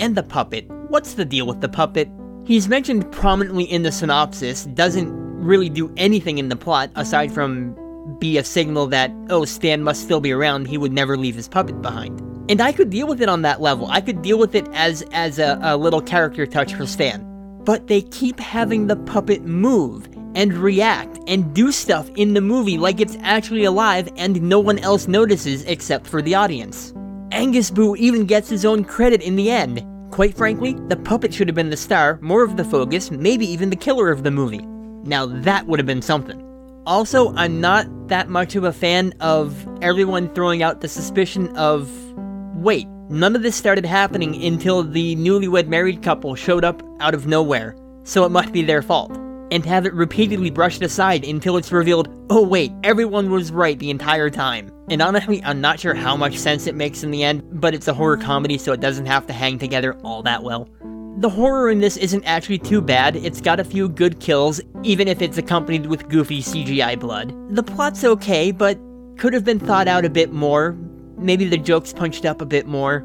And 0.00 0.16
the 0.16 0.22
puppet. 0.22 0.66
What's 0.88 1.14
the 1.14 1.24
deal 1.24 1.46
with 1.46 1.60
the 1.60 1.68
puppet? 1.68 2.08
He's 2.46 2.68
mentioned 2.68 3.10
prominently 3.12 3.64
in 3.64 3.82
the 3.82 3.92
synopsis, 3.92 4.64
doesn't 4.64 5.12
really 5.12 5.68
do 5.68 5.92
anything 5.96 6.38
in 6.38 6.48
the 6.48 6.56
plot 6.56 6.90
aside 6.96 7.32
from 7.32 7.76
be 8.18 8.38
a 8.38 8.44
signal 8.44 8.86
that, 8.88 9.10
oh, 9.28 9.44
Stan 9.44 9.82
must 9.82 10.02
still 10.02 10.20
be 10.20 10.32
around, 10.32 10.66
he 10.68 10.78
would 10.78 10.92
never 10.92 11.16
leave 11.16 11.34
his 11.34 11.48
puppet 11.48 11.82
behind. 11.82 12.20
And 12.50 12.60
I 12.60 12.72
could 12.72 12.90
deal 12.90 13.06
with 13.06 13.20
it 13.20 13.28
on 13.28 13.42
that 13.42 13.60
level. 13.60 13.88
I 13.90 14.00
could 14.00 14.22
deal 14.22 14.38
with 14.38 14.54
it 14.54 14.68
as 14.72 15.02
as 15.12 15.38
a, 15.38 15.58
a 15.62 15.76
little 15.76 16.02
character 16.02 16.46
touch 16.46 16.74
for 16.74 16.86
Stan. 16.86 17.33
But 17.64 17.86
they 17.86 18.02
keep 18.02 18.38
having 18.38 18.86
the 18.86 18.96
puppet 18.96 19.42
move 19.42 20.08
and 20.34 20.52
react 20.52 21.18
and 21.26 21.54
do 21.54 21.72
stuff 21.72 22.10
in 22.16 22.34
the 22.34 22.40
movie 22.40 22.76
like 22.76 23.00
it's 23.00 23.16
actually 23.22 23.64
alive 23.64 24.08
and 24.16 24.42
no 24.42 24.60
one 24.60 24.78
else 24.80 25.08
notices 25.08 25.64
except 25.64 26.06
for 26.06 26.20
the 26.20 26.34
audience. 26.34 26.92
Angus 27.32 27.70
Boo 27.70 27.96
even 27.96 28.26
gets 28.26 28.48
his 28.48 28.64
own 28.64 28.84
credit 28.84 29.22
in 29.22 29.36
the 29.36 29.50
end. 29.50 29.84
Quite 30.12 30.36
frankly, 30.36 30.74
the 30.88 30.96
puppet 30.96 31.34
should 31.34 31.48
have 31.48 31.54
been 31.56 31.70
the 31.70 31.76
star, 31.76 32.18
more 32.20 32.44
of 32.44 32.56
the 32.56 32.64
focus, 32.64 33.10
maybe 33.10 33.46
even 33.46 33.70
the 33.70 33.76
killer 33.76 34.10
of 34.10 34.22
the 34.22 34.30
movie. 34.30 34.64
Now 35.04 35.26
that 35.26 35.66
would 35.66 35.78
have 35.78 35.86
been 35.86 36.02
something. 36.02 36.40
Also, 36.86 37.34
I'm 37.34 37.60
not 37.60 37.86
that 38.08 38.28
much 38.28 38.56
of 38.56 38.64
a 38.64 38.72
fan 38.72 39.14
of 39.20 39.66
everyone 39.82 40.32
throwing 40.34 40.62
out 40.62 40.80
the 40.80 40.88
suspicion 40.88 41.48
of 41.56 41.90
wait, 42.54 42.86
none 43.08 43.36
of 43.36 43.42
this 43.42 43.56
started 43.56 43.84
happening 43.84 44.42
until 44.44 44.82
the 44.82 45.16
newlywed 45.16 45.68
married 45.68 46.02
couple 46.02 46.34
showed 46.34 46.64
up 46.64 46.82
out 47.00 47.14
of 47.14 47.26
nowhere, 47.26 47.76
so 48.04 48.24
it 48.24 48.30
must 48.30 48.52
be 48.52 48.62
their 48.62 48.82
fault. 48.82 49.16
And 49.50 49.64
have 49.66 49.86
it 49.86 49.94
repeatedly 49.94 50.50
brushed 50.50 50.82
aside 50.82 51.24
until 51.24 51.56
it's 51.56 51.70
revealed, 51.70 52.08
oh 52.30 52.42
wait, 52.42 52.72
everyone 52.82 53.30
was 53.30 53.52
right 53.52 53.78
the 53.78 53.90
entire 53.90 54.30
time. 54.30 54.70
And 54.90 55.00
honestly, 55.00 55.42
I'm 55.44 55.60
not 55.60 55.78
sure 55.78 55.94
how 55.94 56.16
much 56.16 56.38
sense 56.38 56.66
it 56.66 56.74
makes 56.74 57.02
in 57.02 57.10
the 57.10 57.22
end, 57.22 57.42
but 57.60 57.74
it's 57.74 57.88
a 57.88 57.94
horror 57.94 58.16
comedy, 58.16 58.58
so 58.58 58.72
it 58.72 58.80
doesn't 58.80 59.06
have 59.06 59.26
to 59.26 59.32
hang 59.32 59.58
together 59.58 59.94
all 60.02 60.22
that 60.22 60.42
well. 60.42 60.68
The 61.18 61.28
horror 61.28 61.70
in 61.70 61.78
this 61.78 61.96
isn't 61.96 62.24
actually 62.24 62.58
too 62.58 62.80
bad, 62.80 63.14
it's 63.14 63.40
got 63.40 63.60
a 63.60 63.64
few 63.64 63.88
good 63.88 64.18
kills, 64.18 64.60
even 64.82 65.06
if 65.06 65.22
it's 65.22 65.38
accompanied 65.38 65.86
with 65.86 66.08
goofy 66.08 66.42
CGI 66.42 66.98
blood. 66.98 67.32
The 67.54 67.62
plot's 67.62 68.02
okay, 68.02 68.50
but 68.50 68.78
could 69.16 69.32
have 69.32 69.44
been 69.44 69.60
thought 69.60 69.86
out 69.86 70.04
a 70.04 70.10
bit 70.10 70.32
more, 70.32 70.72
maybe 71.18 71.44
the 71.44 71.56
jokes 71.56 71.92
punched 71.92 72.24
up 72.24 72.40
a 72.40 72.46
bit 72.46 72.66
more. 72.66 73.04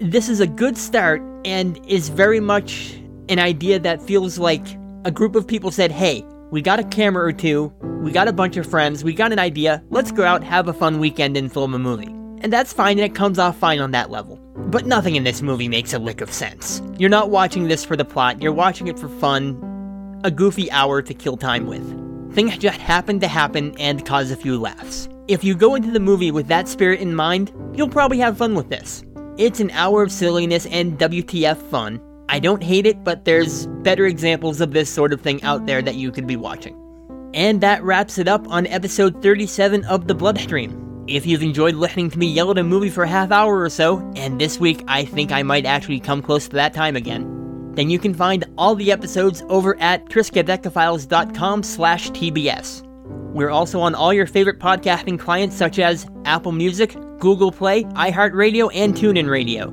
This 0.00 0.28
is 0.28 0.40
a 0.40 0.46
good 0.46 0.78
start, 0.78 1.22
and 1.44 1.78
is 1.86 2.08
very 2.08 2.40
much 2.40 2.94
an 3.28 3.38
idea 3.38 3.78
that 3.78 4.02
feels 4.02 4.38
like 4.38 4.64
a 5.04 5.10
group 5.10 5.34
of 5.34 5.46
people 5.46 5.70
said, 5.70 5.90
hey, 5.90 6.24
we 6.50 6.62
got 6.62 6.78
a 6.78 6.84
camera 6.84 7.24
or 7.24 7.32
two, 7.32 7.72
we 8.02 8.10
got 8.10 8.28
a 8.28 8.32
bunch 8.32 8.56
of 8.56 8.66
friends, 8.66 9.04
we 9.04 9.12
got 9.12 9.32
an 9.32 9.38
idea, 9.38 9.82
let's 9.90 10.12
go 10.12 10.24
out, 10.24 10.42
have 10.42 10.68
a 10.68 10.72
fun 10.72 10.98
weekend, 10.98 11.36
and 11.36 11.52
film 11.52 11.74
a 11.74 11.78
movie. 11.78 12.14
And 12.40 12.52
that's 12.52 12.72
fine, 12.72 12.98
and 12.98 13.04
it 13.04 13.14
comes 13.14 13.38
off 13.38 13.58
fine 13.58 13.80
on 13.80 13.90
that 13.90 14.10
level. 14.10 14.36
But 14.56 14.86
nothing 14.86 15.16
in 15.16 15.24
this 15.24 15.42
movie 15.42 15.68
makes 15.68 15.92
a 15.92 15.98
lick 15.98 16.20
of 16.20 16.32
sense. 16.32 16.80
You're 16.98 17.10
not 17.10 17.30
watching 17.30 17.68
this 17.68 17.84
for 17.84 17.96
the 17.96 18.04
plot, 18.04 18.40
you're 18.40 18.52
watching 18.52 18.86
it 18.88 18.98
for 18.98 19.08
fun, 19.08 20.20
a 20.24 20.30
goofy 20.30 20.70
hour 20.70 21.02
to 21.02 21.14
kill 21.14 21.36
time 21.36 21.66
with. 21.66 22.34
Things 22.34 22.56
just 22.58 22.78
happen 22.78 23.20
to 23.20 23.28
happen 23.28 23.76
and 23.78 24.04
cause 24.04 24.30
a 24.30 24.36
few 24.36 24.58
laughs. 24.58 25.08
If 25.28 25.44
you 25.44 25.54
go 25.54 25.74
into 25.74 25.90
the 25.90 26.00
movie 26.00 26.30
with 26.30 26.48
that 26.48 26.68
spirit 26.68 27.00
in 27.00 27.14
mind, 27.14 27.52
you'll 27.74 27.90
probably 27.90 28.16
have 28.18 28.38
fun 28.38 28.54
with 28.54 28.70
this. 28.70 29.04
It's 29.36 29.60
an 29.60 29.70
hour 29.72 30.02
of 30.02 30.10
silliness 30.10 30.64
and 30.64 30.98
WTF 30.98 31.60
fun. 31.68 32.00
I 32.30 32.38
don't 32.38 32.62
hate 32.62 32.86
it, 32.86 33.04
but 33.04 33.26
there's 33.26 33.66
better 33.82 34.06
examples 34.06 34.62
of 34.62 34.72
this 34.72 34.88
sort 34.88 35.12
of 35.12 35.20
thing 35.20 35.42
out 35.42 35.66
there 35.66 35.82
that 35.82 35.96
you 35.96 36.10
could 36.10 36.26
be 36.26 36.36
watching. 36.36 36.74
And 37.34 37.60
that 37.60 37.82
wraps 37.82 38.16
it 38.16 38.26
up 38.26 38.48
on 38.48 38.66
episode 38.68 39.22
37 39.22 39.84
of 39.84 40.08
The 40.08 40.14
Bloodstream. 40.14 41.04
If 41.06 41.26
you've 41.26 41.42
enjoyed 41.42 41.74
listening 41.74 42.08
to 42.10 42.18
me 42.18 42.26
yell 42.26 42.50
at 42.50 42.56
a 42.56 42.64
movie 42.64 42.88
for 42.88 43.04
a 43.04 43.08
half 43.08 43.30
hour 43.30 43.60
or 43.60 43.68
so, 43.68 43.98
and 44.16 44.40
this 44.40 44.58
week 44.58 44.82
I 44.88 45.04
think 45.04 45.30
I 45.30 45.42
might 45.42 45.66
actually 45.66 46.00
come 46.00 46.22
close 46.22 46.48
to 46.48 46.56
that 46.56 46.72
time 46.72 46.96
again, 46.96 47.74
then 47.74 47.90
you 47.90 47.98
can 47.98 48.14
find 48.14 48.46
all 48.56 48.74
the 48.74 48.90
episodes 48.90 49.42
over 49.50 49.78
at 49.78 50.06
triskadekaphiles.com 50.06 51.62
slash 51.62 52.10
TBS. 52.12 52.87
We're 53.38 53.50
also 53.50 53.80
on 53.80 53.94
all 53.94 54.12
your 54.12 54.26
favorite 54.26 54.58
podcasting 54.58 55.16
clients 55.16 55.54
such 55.54 55.78
as 55.78 56.08
Apple 56.24 56.50
Music, 56.50 56.96
Google 57.20 57.52
Play, 57.52 57.84
iHeartRadio, 57.84 58.68
and 58.74 58.96
TuneIn 58.96 59.30
Radio. 59.30 59.72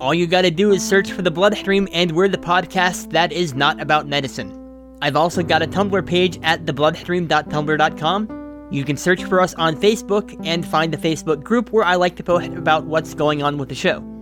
All 0.00 0.12
you 0.12 0.26
gotta 0.26 0.50
do 0.50 0.72
is 0.72 0.84
search 0.84 1.12
for 1.12 1.22
The 1.22 1.30
Bloodstream 1.30 1.86
and 1.92 2.10
we're 2.10 2.26
the 2.26 2.38
podcast 2.38 3.12
that 3.12 3.30
is 3.30 3.54
not 3.54 3.80
about 3.80 4.08
medicine. 4.08 4.98
I've 5.00 5.14
also 5.14 5.44
got 5.44 5.62
a 5.62 5.68
Tumblr 5.68 6.04
page 6.04 6.40
at 6.42 6.64
thebloodstream.tumblr.com 6.64 8.68
you 8.72 8.84
can 8.84 8.96
search 8.96 9.22
for 9.22 9.40
us 9.40 9.54
on 9.54 9.76
Facebook 9.76 10.36
and 10.44 10.66
find 10.66 10.92
the 10.92 10.96
Facebook 10.96 11.44
group 11.44 11.70
where 11.70 11.84
I 11.84 11.94
like 11.94 12.16
to 12.16 12.24
post 12.24 12.48
about 12.54 12.86
what's 12.86 13.14
going 13.14 13.40
on 13.40 13.58
with 13.58 13.68
the 13.68 13.76
show. 13.76 14.13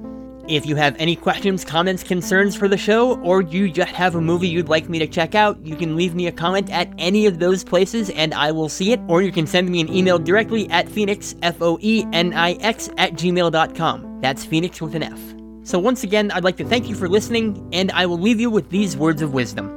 If 0.48 0.66
you 0.66 0.74
have 0.74 0.96
any 0.98 1.14
questions, 1.14 1.64
comments, 1.64 2.02
concerns 2.02 2.56
for 2.56 2.66
the 2.66 2.76
show, 2.76 3.20
or 3.20 3.42
you 3.42 3.70
just 3.70 3.92
have 3.92 4.16
a 4.16 4.20
movie 4.20 4.48
you'd 4.48 4.68
like 4.68 4.88
me 4.88 4.98
to 4.98 5.06
check 5.06 5.36
out, 5.36 5.64
you 5.64 5.76
can 5.76 5.94
leave 5.94 6.16
me 6.16 6.26
a 6.26 6.32
comment 6.32 6.68
at 6.70 6.92
any 6.98 7.26
of 7.26 7.38
those 7.38 7.62
places 7.62 8.10
and 8.10 8.34
I 8.34 8.50
will 8.50 8.68
see 8.68 8.92
it, 8.92 9.00
or 9.06 9.22
you 9.22 9.30
can 9.30 9.46
send 9.46 9.68
me 9.68 9.80
an 9.80 9.92
email 9.92 10.18
directly 10.18 10.68
at 10.70 10.88
foenix, 10.88 11.36
F 11.42 11.62
O 11.62 11.78
E 11.80 12.04
N 12.12 12.34
I 12.34 12.54
X, 12.54 12.88
at 12.98 13.12
gmail.com. 13.12 14.20
That's 14.20 14.44
Phoenix 14.44 14.82
with 14.82 14.96
an 14.96 15.04
F. 15.04 15.20
So 15.62 15.78
once 15.78 16.02
again, 16.02 16.32
I'd 16.32 16.42
like 16.42 16.56
to 16.56 16.64
thank 16.64 16.88
you 16.88 16.96
for 16.96 17.08
listening, 17.08 17.68
and 17.72 17.92
I 17.92 18.06
will 18.06 18.18
leave 18.18 18.40
you 18.40 18.50
with 18.50 18.68
these 18.70 18.96
words 18.96 19.22
of 19.22 19.32
wisdom. 19.32 19.68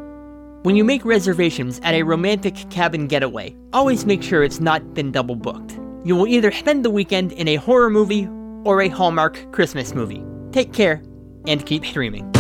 When 0.64 0.76
you 0.76 0.84
make 0.84 1.06
reservations 1.06 1.80
at 1.84 1.94
a 1.94 2.02
romantic 2.02 2.56
cabin 2.72 3.06
getaway, 3.06 3.56
always 3.72 4.04
make 4.04 4.24
sure 4.24 4.44
it's 4.44 4.60
not 4.60 4.96
been 4.96 5.12
double 5.12 5.36
booked. 5.36 5.80
You 6.04 6.16
will 6.16 6.26
either 6.26 6.52
spend 6.52 6.84
the 6.84 6.90
weekend 6.90 7.34
in 7.34 7.48
a 7.48 7.56
horror 7.58 7.92
movie 7.92 8.28
or 8.64 8.82
a 8.82 8.90
Hallmark 8.90 9.52
Christmas 9.52 9.94
movie. 9.94 10.26
Take 10.56 10.72
care 10.72 11.04
and 11.48 11.66
keep 11.66 11.86
streaming. 11.86 12.35